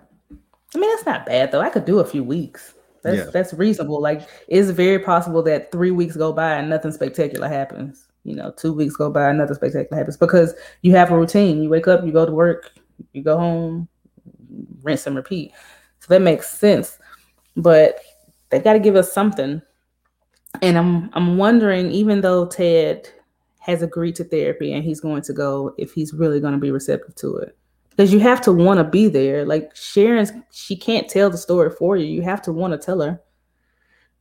I 0.75 0.77
mean, 0.77 0.89
that's 0.89 1.05
not 1.05 1.25
bad 1.25 1.51
though. 1.51 1.61
I 1.61 1.69
could 1.69 1.85
do 1.85 1.99
a 1.99 2.05
few 2.05 2.23
weeks. 2.23 2.73
That's 3.03 3.17
yeah. 3.17 3.29
that's 3.31 3.53
reasonable. 3.53 4.01
Like 4.01 4.27
it's 4.47 4.71
very 4.71 4.99
possible 4.99 5.43
that 5.43 5.71
three 5.71 5.91
weeks 5.91 6.17
go 6.17 6.33
by 6.33 6.55
and 6.55 6.69
nothing 6.69 6.91
spectacular 6.91 7.47
happens. 7.47 8.07
You 8.23 8.35
know, 8.35 8.51
two 8.57 8.73
weeks 8.73 8.95
go 8.95 9.11
by 9.11 9.29
and 9.29 9.38
nothing 9.38 9.55
spectacular 9.55 9.97
happens 9.97 10.17
because 10.17 10.55
you 10.81 10.91
have 10.95 11.11
a 11.11 11.17
routine. 11.17 11.61
You 11.61 11.69
wake 11.69 11.88
up, 11.88 12.03
you 12.03 12.11
go 12.11 12.25
to 12.25 12.31
work, 12.31 12.71
you 13.13 13.21
go 13.21 13.38
home, 13.38 13.88
rinse 14.81 15.05
and 15.05 15.15
repeat. 15.15 15.53
So 16.05 16.13
that 16.13 16.21
makes 16.21 16.49
sense. 16.49 16.99
But 17.57 17.99
they 18.49 18.59
got 18.59 18.73
to 18.73 18.79
give 18.79 18.95
us 18.95 19.11
something. 19.11 19.61
And 20.61 20.77
I'm 20.77 21.09
I'm 21.13 21.37
wondering, 21.37 21.91
even 21.91 22.21
though 22.21 22.45
Ted 22.45 23.09
has 23.59 23.81
agreed 23.81 24.15
to 24.17 24.23
therapy 24.23 24.71
and 24.73 24.83
he's 24.83 25.01
going 25.01 25.23
to 25.23 25.33
go, 25.33 25.73
if 25.77 25.93
he's 25.93 26.13
really 26.13 26.39
going 26.39 26.53
to 26.53 26.59
be 26.59 26.71
receptive 26.71 27.15
to 27.15 27.37
it 27.37 27.57
because 27.95 28.11
you 28.11 28.19
have 28.19 28.41
to 28.41 28.51
want 28.51 28.77
to 28.77 28.83
be 28.83 29.07
there. 29.07 29.45
Like 29.45 29.75
Sharon's, 29.75 30.31
she 30.51 30.75
can't 30.75 31.09
tell 31.09 31.29
the 31.29 31.37
story 31.37 31.69
for 31.69 31.97
you. 31.97 32.05
You 32.05 32.21
have 32.23 32.41
to 32.43 32.51
want 32.51 32.73
to 32.73 32.77
tell 32.77 33.01
her. 33.01 33.21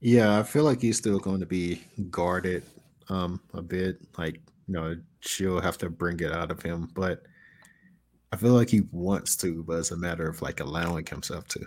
Yeah, 0.01 0.39
I 0.39 0.43
feel 0.43 0.65
like 0.65 0.81
he's 0.81 0.99
still 0.99 1.19
going 1.19 1.41
to 1.41 1.47
be 1.47 1.83
guarded 2.11 2.63
um 3.11 3.41
a 3.53 3.63
bit. 3.63 3.99
Like, 4.17 4.41
you 4.67 4.75
know, 4.75 4.97
she'll 5.21 5.61
have 5.61 5.79
to 5.79 5.91
bring 5.91 6.21
it 6.21 6.33
out 6.33 6.51
of 6.51 6.63
him, 6.63 6.91
but 6.95 7.25
I 8.35 8.37
feel 8.37 8.53
like 8.53 8.69
he 8.69 8.83
wants 8.91 9.37
to, 9.37 9.63
but 9.63 9.79
it's 9.79 9.93
a 9.93 9.97
matter 9.97 10.29
of 10.29 10.43
like 10.43 10.59
allowing 10.59 11.07
himself 11.07 11.47
to. 11.49 11.67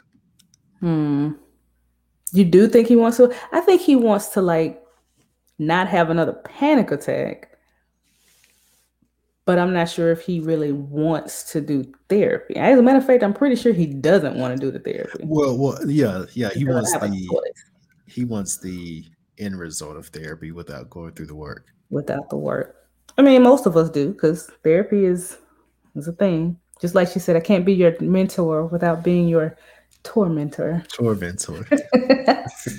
Hmm. 0.82 1.32
You 2.34 2.44
do 2.44 2.68
think 2.68 2.90
he 2.90 2.98
wants 2.98 3.18
to? 3.18 3.34
I 3.54 3.62
think 3.62 3.82
he 3.82 3.96
wants 3.96 4.28
to 4.30 4.42
like 4.42 4.84
not 5.60 5.88
have 5.88 6.10
another 6.10 6.34
panic 6.34 6.92
attack 6.92 7.58
but 9.48 9.58
I'm 9.58 9.72
not 9.72 9.88
sure 9.88 10.12
if 10.12 10.24
he 10.24 10.42
really 10.42 10.74
wants 10.74 11.50
to 11.54 11.62
do 11.62 11.86
therapy. 12.10 12.58
As 12.58 12.78
a 12.78 12.82
matter 12.82 12.98
of 12.98 13.06
fact, 13.06 13.24
I'm 13.24 13.34
pretty 13.34 13.56
sure 13.56 13.72
he 13.72 13.86
doesn't 13.86 14.36
want 14.36 14.54
to 14.54 14.60
do 14.60 14.72
the 14.72 14.80
therapy. 14.80 15.24
Well, 15.24 15.58
well, 15.58 15.90
yeah, 15.90 16.26
yeah, 16.34 16.50
he, 16.50 16.60
he 16.60 16.66
wants 16.66 16.92
the 16.92 17.42
he 18.08 18.26
wants 18.26 18.58
the 18.58 19.06
end 19.38 19.58
result 19.58 19.96
of 19.96 20.08
therapy 20.08 20.52
without 20.52 20.90
going 20.90 21.14
through 21.14 21.28
the 21.28 21.36
work. 21.36 21.68
Without 21.90 22.30
the 22.30 22.36
work. 22.36 22.90
I 23.18 23.22
mean, 23.22 23.42
most 23.42 23.66
of 23.66 23.78
us 23.78 23.90
do 23.90 24.12
because 24.12 24.52
therapy 24.66 25.06
is 25.06 25.38
is 25.98 26.08
a 26.08 26.14
thing. 26.14 26.58
Just 26.80 26.96
like 26.96 27.08
she 27.08 27.20
said, 27.20 27.36
I 27.36 27.40
can't 27.40 27.66
be 27.66 27.74
your 27.74 27.96
mentor 28.00 28.66
without 28.66 29.04
being 29.04 29.28
your 29.28 29.58
tormentor. 30.04 30.84
Tormentor. 30.94 31.68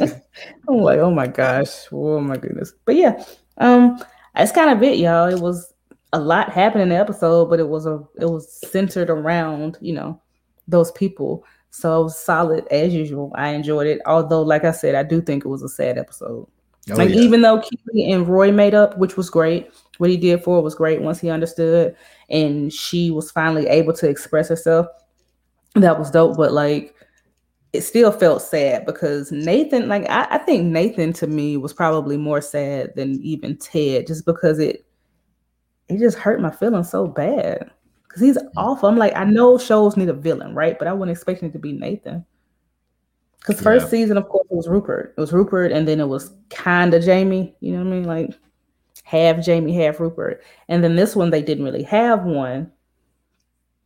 I'm 0.68 0.76
like, 0.78 0.98
oh 0.98 1.11
my 1.11 1.26
gosh, 1.26 1.87
oh 1.92 2.20
my 2.20 2.37
goodness. 2.37 2.72
But 2.85 2.96
yeah, 2.96 3.22
um, 3.59 4.02
that's 4.35 4.52
kind 4.52 4.70
of 4.70 4.83
it, 4.83 4.98
y'all. 4.98 5.28
It 5.28 5.40
was 5.40 5.72
a 6.12 6.20
lot 6.20 6.50
happened 6.50 6.83
in 6.83 6.88
the 6.90 6.96
episode, 6.96 7.50
but 7.50 7.61
it 7.61 7.68
was 7.68 7.87
a 7.87 8.02
it 8.20 8.26
was 8.26 8.50
centered 8.70 9.11
around 9.11 9.78
you 9.81 9.92
know 9.92 10.20
those 10.66 10.92
people. 10.92 11.44
So 11.70 12.00
it 12.00 12.04
was 12.04 12.18
solid 12.18 12.66
as 12.70 12.94
usual. 12.94 13.33
I 13.35 13.50
enjoyed 13.50 13.87
it. 13.87 14.00
Although, 14.07 14.42
like 14.42 14.64
I 14.64 14.70
said, 14.70 14.94
I 14.94 15.02
do 15.02 15.20
think 15.20 15.44
it 15.44 15.48
was 15.48 15.62
a 15.62 15.68
sad 15.68 15.98
episode. 15.98 16.48
Oh, 16.90 16.94
like 16.94 17.11
yeah. 17.11 17.16
even 17.16 17.42
though 17.42 17.61
Keeley 17.61 18.11
and 18.11 18.26
Roy 18.26 18.50
made 18.50 18.74
up, 18.74 18.96
which 18.96 19.16
was 19.16 19.28
great, 19.28 19.70
what 19.99 20.11
he 20.11 20.17
did 20.17 20.43
for 20.43 20.57
her 20.57 20.63
was 20.63 20.75
great 20.75 21.03
once 21.03 21.21
he 21.21 21.31
understood, 21.31 21.95
and 22.31 22.73
she 22.73 23.11
was 23.11 23.31
finally 23.31 23.67
able 23.67 23.93
to 23.95 24.09
express 24.09 24.49
herself. 24.49 24.87
That 25.75 25.99
was 25.99 26.11
dope. 26.11 26.37
But 26.37 26.53
like, 26.53 26.95
it 27.73 27.83
still 27.83 28.11
felt 28.11 28.43
sad 28.43 28.87
because 28.87 29.31
Nathan, 29.31 29.89
like 29.89 30.09
I, 30.09 30.27
I 30.31 30.39
think 30.39 30.65
Nathan 30.65 31.13
to 31.15 31.27
me 31.27 31.57
was 31.57 31.73
probably 31.73 32.17
more 32.17 32.41
sad 32.41 32.95
than 32.97 33.21
even 33.23 33.57
Ted, 33.59 34.07
just 34.07 34.25
because 34.25 34.59
it 34.59 34.87
it 35.89 35.99
just 35.99 36.19
hurt 36.19 36.41
my 36.41 36.51
feelings 36.51 36.91
so 36.91 37.07
bad 37.07 37.71
because 38.09 38.23
he's 38.23 38.39
mm. 38.39 38.51
awful. 38.57 38.89
I'm 38.89 38.97
like, 38.97 39.17
I 39.17 39.25
know 39.25 39.59
shows 39.59 39.97
need 39.97 40.09
a 40.09 40.15
villain, 40.15 40.55
right? 40.55 40.79
But 40.79 40.89
I 40.89 40.93
wasn't 40.93 41.13
expecting 41.13 41.49
it 41.49 41.53
to 41.53 41.59
be 41.59 41.73
Nathan. 41.73 42.25
Because 43.39 43.61
first 43.61 43.87
yeah. 43.87 43.91
season, 43.91 44.17
of 44.17 44.29
course, 44.29 44.47
it 44.51 44.57
was 44.57 44.69
Rupert. 44.69 45.15
It 45.17 45.21
was 45.21 45.33
Rupert, 45.33 45.73
and 45.73 45.87
then 45.87 46.01
it 46.01 46.09
was 46.09 46.33
kind 46.51 46.93
of 46.93 47.03
Jamie. 47.03 47.55
You 47.61 47.73
know 47.73 47.85
what 47.85 47.87
I 47.87 47.91
mean? 47.91 48.05
Like 48.05 48.39
half 49.09 49.42
Jamie, 49.42 49.75
half 49.75 50.01
Rupert. 50.01 50.44
And 50.68 50.85
then 50.85 50.94
this 50.94 51.16
one, 51.16 51.31
they 51.31 51.40
didn't 51.40 51.64
really 51.64 51.83
have 51.85 52.25
one. 52.25 52.71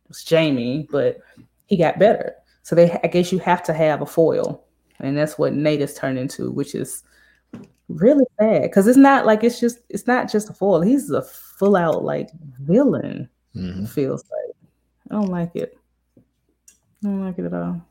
It 0.03 0.09
was 0.09 0.23
Jamie, 0.23 0.85
but 0.91 1.19
he 1.67 1.77
got 1.77 1.97
better. 1.97 2.35
So 2.63 2.75
they, 2.75 2.91
I 3.03 3.07
guess, 3.07 3.31
you 3.31 3.39
have 3.39 3.63
to 3.63 3.73
have 3.73 4.01
a 4.01 4.05
foil, 4.05 4.65
and 4.99 5.17
that's 5.17 5.37
what 5.37 5.53
Nate 5.53 5.79
has 5.79 5.93
turned 5.93 6.19
into, 6.19 6.51
which 6.51 6.75
is 6.75 7.03
really 7.87 8.25
bad 8.37 8.63
because 8.63 8.87
it's 8.87 8.97
not 8.97 9.25
like 9.25 9.43
it's 9.43 9.59
just 9.59 9.79
it's 9.89 10.07
not 10.07 10.29
just 10.29 10.49
a 10.49 10.53
foil. 10.53 10.81
He's 10.81 11.09
a 11.09 11.21
full 11.21 11.77
out 11.77 12.03
like 12.03 12.29
villain. 12.61 13.29
Mm-hmm. 13.55 13.85
Feels 13.85 14.23
like 14.29 14.55
I 15.09 15.15
don't 15.15 15.29
like 15.29 15.55
it. 15.55 15.77
I 16.17 16.21
don't 17.03 17.25
like 17.25 17.39
it 17.39 17.45
at 17.45 17.53
all. 17.53 17.81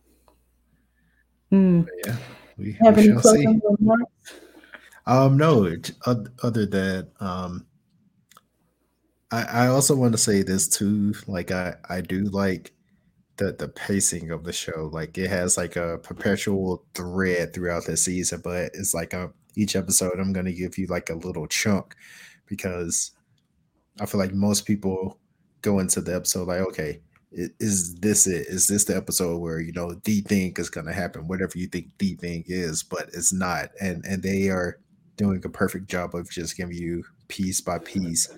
Mm. 1.51 1.87
Yeah, 2.07 2.17
we, 2.59 2.73
have 2.83 2.97
we 2.97 3.11
any 3.11 3.21
closing 3.21 3.61
remarks? 3.79 4.13
Um, 5.07 5.37
no. 5.37 5.75
Other 6.43 6.67
than 6.67 7.09
um, 7.21 7.67
I 9.31 9.43
I 9.43 9.67
also 9.69 9.97
want 9.97 10.13
to 10.13 10.19
say 10.19 10.43
this 10.43 10.69
too. 10.69 11.15
Like 11.27 11.51
I 11.51 11.75
I 11.89 12.01
do 12.01 12.25
like 12.25 12.73
the 13.37 13.53
the 13.53 13.69
pacing 13.69 14.31
of 14.31 14.45
the 14.45 14.53
show. 14.53 14.91
Like 14.93 15.19
it 15.19 15.31
has 15.31 15.57
like 15.57 15.77
a 15.77 15.99
perpetual 15.99 16.85
thread 16.95 17.53
throughout 17.55 17.87
the 17.87 17.97
season, 17.97 18.41
but 18.45 18.71
it's 18.75 18.95
like 18.95 19.15
a 19.15 19.33
each 19.57 19.77
episode 19.77 20.19
I'm 20.19 20.33
gonna 20.33 20.53
give 20.53 20.79
you 20.79 20.87
like 20.87 21.11
a 21.11 21.15
little 21.15 21.47
chunk 21.47 21.97
because 22.47 23.13
I 24.01 24.07
feel 24.07 24.21
like 24.21 24.35
most 24.35 24.67
people 24.67 25.19
go 25.63 25.79
into 25.79 26.01
the 26.01 26.15
episode 26.15 26.49
like, 26.49 26.61
okay, 26.61 27.01
is 27.33 27.95
this 27.97 28.27
it? 28.27 28.47
Is 28.49 28.67
this 28.67 28.85
the 28.85 28.97
episode 28.97 29.39
where 29.39 29.61
you 29.61 29.73
know 29.73 29.95
the 30.05 30.21
thing 30.23 30.55
is 30.59 30.71
to 30.71 30.93
happen? 30.93 31.29
Whatever 31.29 31.59
you 31.59 31.67
think 31.69 31.89
the 31.99 32.15
thing 32.17 32.45
is, 32.47 32.83
but 32.83 33.09
it's 33.15 33.33
not, 33.33 33.71
and 33.81 34.05
and 34.07 34.23
they 34.23 34.49
are 34.51 34.79
doing 35.17 35.43
a 35.45 35.49
perfect 35.49 35.89
job 35.89 36.15
of 36.15 36.31
just 36.31 36.57
giving 36.57 36.77
you 36.77 37.05
piece 37.29 37.61
by 37.61 37.79
piece, 37.79 38.29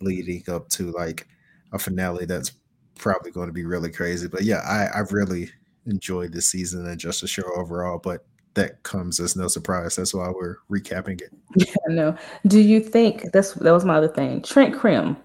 leading 0.00 0.42
up 0.48 0.68
to 0.70 0.90
like 0.92 1.26
a 1.72 1.78
finale 1.78 2.26
that's 2.26 2.52
probably 2.96 3.30
going 3.30 3.46
to 3.46 3.52
be 3.52 3.64
really 3.64 3.90
crazy. 3.90 4.28
But 4.28 4.42
yeah, 4.42 4.60
I 4.66 4.98
I've 4.98 5.12
really 5.12 5.50
enjoyed 5.86 6.32
this 6.32 6.46
season 6.46 6.86
and 6.86 6.98
just 6.98 7.20
the 7.20 7.26
show 7.26 7.44
overall. 7.56 7.98
But 7.98 8.24
that 8.54 8.82
comes 8.84 9.20
as 9.20 9.36
no 9.36 9.48
surprise. 9.48 9.96
That's 9.96 10.14
why 10.14 10.28
we're 10.28 10.56
recapping 10.70 11.20
it. 11.20 11.32
Yeah, 11.56 11.74
no. 11.88 12.16
Do 12.46 12.60
you 12.60 12.80
think 12.80 13.32
that's 13.32 13.52
that 13.54 13.72
was 13.72 13.84
my 13.84 13.96
other 13.96 14.08
thing? 14.08 14.42
Trent 14.42 14.74
Crimm, 14.74 15.16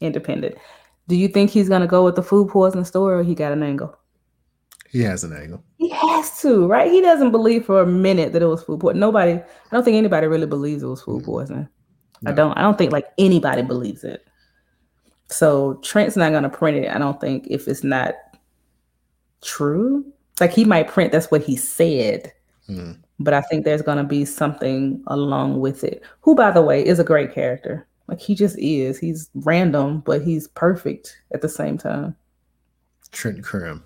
independent. 0.00 0.56
Do 1.08 1.16
you 1.16 1.28
think 1.28 1.50
he's 1.50 1.68
gonna 1.68 1.86
go 1.86 2.04
with 2.04 2.16
the 2.16 2.22
food 2.22 2.48
poisoning 2.48 2.84
story 2.84 3.20
or 3.20 3.22
he 3.22 3.34
got 3.34 3.52
an 3.52 3.62
angle? 3.62 3.96
He 4.94 5.02
has 5.02 5.24
an 5.24 5.36
angle. 5.36 5.62
He 5.76 5.90
has 5.90 6.40
to, 6.40 6.66
right? 6.66 6.90
He 6.90 7.02
doesn't 7.02 7.30
believe 7.30 7.66
for 7.66 7.82
a 7.82 7.86
minute 7.86 8.32
that 8.32 8.40
it 8.40 8.46
was 8.46 8.62
food 8.62 8.80
poisoning. 8.80 9.00
Nobody, 9.00 9.32
I 9.32 9.44
don't 9.70 9.84
think 9.84 9.96
anybody 9.96 10.26
really 10.26 10.46
believes 10.46 10.82
it 10.82 10.86
was 10.86 11.02
food 11.02 11.22
mm. 11.22 11.26
poisoning. 11.26 11.68
No. 12.22 12.30
I 12.30 12.34
don't. 12.34 12.56
I 12.56 12.62
don't 12.62 12.78
think 12.78 12.92
like 12.92 13.08
anybody 13.18 13.60
believes 13.62 14.04
it. 14.04 14.26
So 15.28 15.74
Trent's 15.82 16.16
not 16.16 16.32
gonna 16.32 16.48
print 16.48 16.78
it. 16.78 16.94
I 16.94 16.98
don't 16.98 17.20
think 17.20 17.46
if 17.50 17.68
it's 17.68 17.84
not 17.84 18.14
true. 19.42 20.06
Like 20.40 20.52
he 20.52 20.64
might 20.64 20.88
print 20.88 21.12
that's 21.12 21.30
what 21.30 21.42
he 21.42 21.56
said, 21.56 22.32
Mm. 22.68 22.98
But 23.20 23.34
I 23.34 23.40
think 23.42 23.64
there's 23.64 23.82
going 23.82 23.98
to 23.98 24.04
be 24.04 24.24
something 24.24 25.02
along 25.06 25.60
with 25.60 25.84
it. 25.84 26.02
Who, 26.22 26.34
by 26.34 26.50
the 26.50 26.62
way, 26.62 26.84
is 26.84 26.98
a 26.98 27.04
great 27.04 27.32
character. 27.32 27.86
Like 28.08 28.20
he 28.20 28.34
just 28.34 28.58
is. 28.58 28.98
He's 28.98 29.30
random, 29.34 30.00
but 30.00 30.22
he's 30.22 30.48
perfect 30.48 31.16
at 31.32 31.40
the 31.40 31.48
same 31.48 31.78
time. 31.78 32.16
Trent 33.12 33.42
Crimm, 33.44 33.84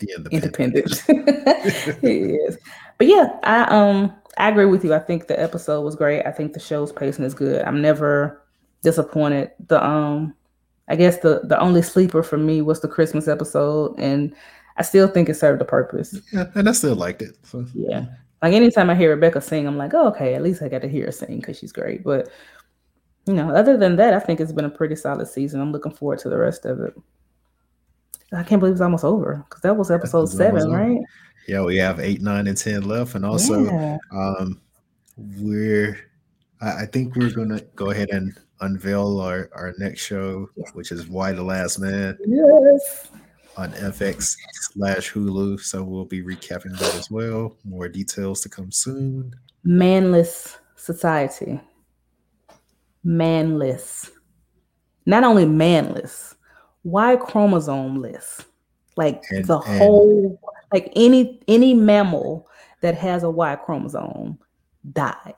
the 0.00 0.28
independent. 0.30 1.08
independent. 1.08 1.98
he 2.00 2.34
is. 2.34 2.58
But 2.98 3.06
yeah, 3.06 3.38
I 3.42 3.62
um 3.64 4.12
I 4.38 4.48
agree 4.48 4.66
with 4.66 4.84
you. 4.84 4.94
I 4.94 4.98
think 4.98 5.26
the 5.26 5.40
episode 5.40 5.82
was 5.82 5.96
great. 5.96 6.26
I 6.26 6.32
think 6.32 6.52
the 6.52 6.60
show's 6.60 6.92
pacing 6.92 7.24
is 7.24 7.34
good. 7.34 7.62
I'm 7.64 7.80
never 7.80 8.42
disappointed. 8.82 9.50
The 9.68 9.84
um 9.84 10.34
I 10.88 10.96
guess 10.96 11.18
the 11.18 11.42
the 11.44 11.58
only 11.60 11.82
sleeper 11.82 12.22
for 12.22 12.36
me 12.36 12.62
was 12.62 12.80
the 12.80 12.88
Christmas 12.88 13.28
episode 13.28 13.98
and 13.98 14.34
I 14.76 14.82
still 14.82 15.08
think 15.08 15.28
it 15.28 15.34
served 15.34 15.60
a 15.60 15.64
purpose. 15.64 16.18
Yeah, 16.32 16.46
and 16.54 16.68
I 16.68 16.72
still 16.72 16.96
liked 16.96 17.22
it. 17.22 17.36
So. 17.42 17.66
Yeah. 17.74 18.06
Like 18.42 18.54
anytime 18.54 18.88
I 18.88 18.94
hear 18.94 19.10
Rebecca 19.10 19.40
sing, 19.42 19.66
I'm 19.66 19.76
like, 19.76 19.92
oh, 19.92 20.08
okay, 20.08 20.34
at 20.34 20.42
least 20.42 20.62
I 20.62 20.68
got 20.68 20.80
to 20.82 20.88
hear 20.88 21.06
her 21.06 21.12
sing 21.12 21.40
because 21.40 21.58
she's 21.58 21.72
great. 21.72 22.02
But 22.02 22.30
you 23.26 23.34
know, 23.34 23.50
other 23.50 23.76
than 23.76 23.96
that, 23.96 24.14
I 24.14 24.18
think 24.18 24.40
it's 24.40 24.52
been 24.52 24.64
a 24.64 24.70
pretty 24.70 24.96
solid 24.96 25.28
season. 25.28 25.60
I'm 25.60 25.72
looking 25.72 25.92
forward 25.92 26.20
to 26.20 26.30
the 26.30 26.38
rest 26.38 26.64
of 26.64 26.80
it. 26.80 26.94
I 28.32 28.42
can't 28.42 28.60
believe 28.60 28.74
it's 28.74 28.80
almost 28.80 29.04
over 29.04 29.44
because 29.48 29.62
that 29.62 29.76
was 29.76 29.90
episode 29.90 30.26
seven, 30.26 30.70
right? 30.70 31.00
Yeah, 31.48 31.62
we 31.62 31.76
have 31.78 31.98
eight, 31.98 32.20
nine, 32.20 32.46
and 32.46 32.56
ten 32.56 32.82
left, 32.82 33.14
and 33.14 33.24
also 33.24 33.64
yeah. 33.64 33.98
um, 34.12 34.60
we're. 35.16 35.98
I, 36.60 36.82
I 36.82 36.86
think 36.86 37.16
we're 37.16 37.32
gonna 37.32 37.60
go 37.74 37.90
ahead 37.90 38.10
and 38.10 38.36
unveil 38.60 39.20
our 39.20 39.50
our 39.54 39.74
next 39.78 40.00
show, 40.00 40.48
which 40.74 40.92
is 40.92 41.08
Y: 41.08 41.32
The 41.32 41.42
Last 41.42 41.78
Man. 41.78 42.16
Yes 42.26 43.10
on 43.56 43.72
FX 43.72 44.36
slash 44.72 45.12
Hulu. 45.12 45.60
So 45.60 45.82
we'll 45.82 46.04
be 46.04 46.22
recapping 46.22 46.78
that 46.78 46.94
as 46.94 47.10
well. 47.10 47.56
More 47.64 47.88
details 47.88 48.40
to 48.42 48.48
come 48.48 48.72
soon. 48.72 49.34
Manless 49.66 50.56
society. 50.76 51.60
Manless. 53.04 54.10
Not 55.06 55.24
only 55.24 55.44
manless, 55.44 56.34
Y 56.84 57.16
chromosomeless? 57.16 58.44
Like 58.96 59.22
and, 59.30 59.44
the 59.44 59.58
and, 59.58 59.78
whole, 59.78 60.40
like 60.72 60.92
any 60.96 61.40
any 61.48 61.74
mammal 61.74 62.48
that 62.80 62.96
has 62.96 63.22
a 63.22 63.30
Y 63.30 63.56
chromosome 63.56 64.38
died. 64.92 65.34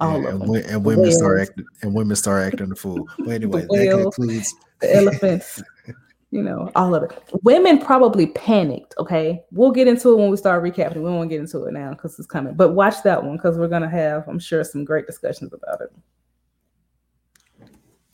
All 0.00 0.16
and, 0.16 0.26
of 0.26 0.40
them. 0.40 0.54
And, 0.54 0.84
women 0.84 1.12
start 1.12 1.40
acting 1.40 1.64
and 1.82 1.94
women 1.94 2.16
start 2.16 2.52
acting 2.52 2.68
the 2.68 2.76
fool. 2.76 3.08
But 3.18 3.28
anyway, 3.32 3.62
that 3.62 4.00
concludes 4.02 4.54
the 4.80 4.94
elephants. 4.94 5.62
you 6.30 6.42
know, 6.42 6.70
all 6.76 6.94
of 6.94 7.02
it. 7.04 7.18
Women 7.42 7.78
probably 7.78 8.26
panicked. 8.26 8.94
Okay, 8.98 9.42
we'll 9.50 9.70
get 9.70 9.88
into 9.88 10.12
it 10.12 10.16
when 10.16 10.30
we 10.30 10.36
start 10.36 10.62
recapping. 10.62 10.96
We 10.96 11.02
won't 11.02 11.30
get 11.30 11.40
into 11.40 11.64
it 11.64 11.72
now 11.72 11.90
because 11.90 12.18
it's 12.18 12.28
coming. 12.28 12.54
But 12.54 12.74
watch 12.74 13.02
that 13.04 13.22
one 13.22 13.36
because 13.36 13.58
we're 13.58 13.68
gonna 13.68 13.88
have, 13.88 14.28
I'm 14.28 14.38
sure, 14.38 14.62
some 14.64 14.84
great 14.84 15.06
discussions 15.06 15.52
about 15.52 15.80
it. 15.80 15.92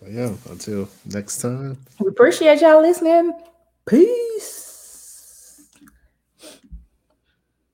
But 0.04 0.12
yeah, 0.12 0.34
until 0.50 0.88
next 1.06 1.38
time. 1.40 1.78
We 1.98 2.08
appreciate 2.08 2.60
y'all 2.60 2.82
listening. 2.82 3.32
Peace. 3.86 4.63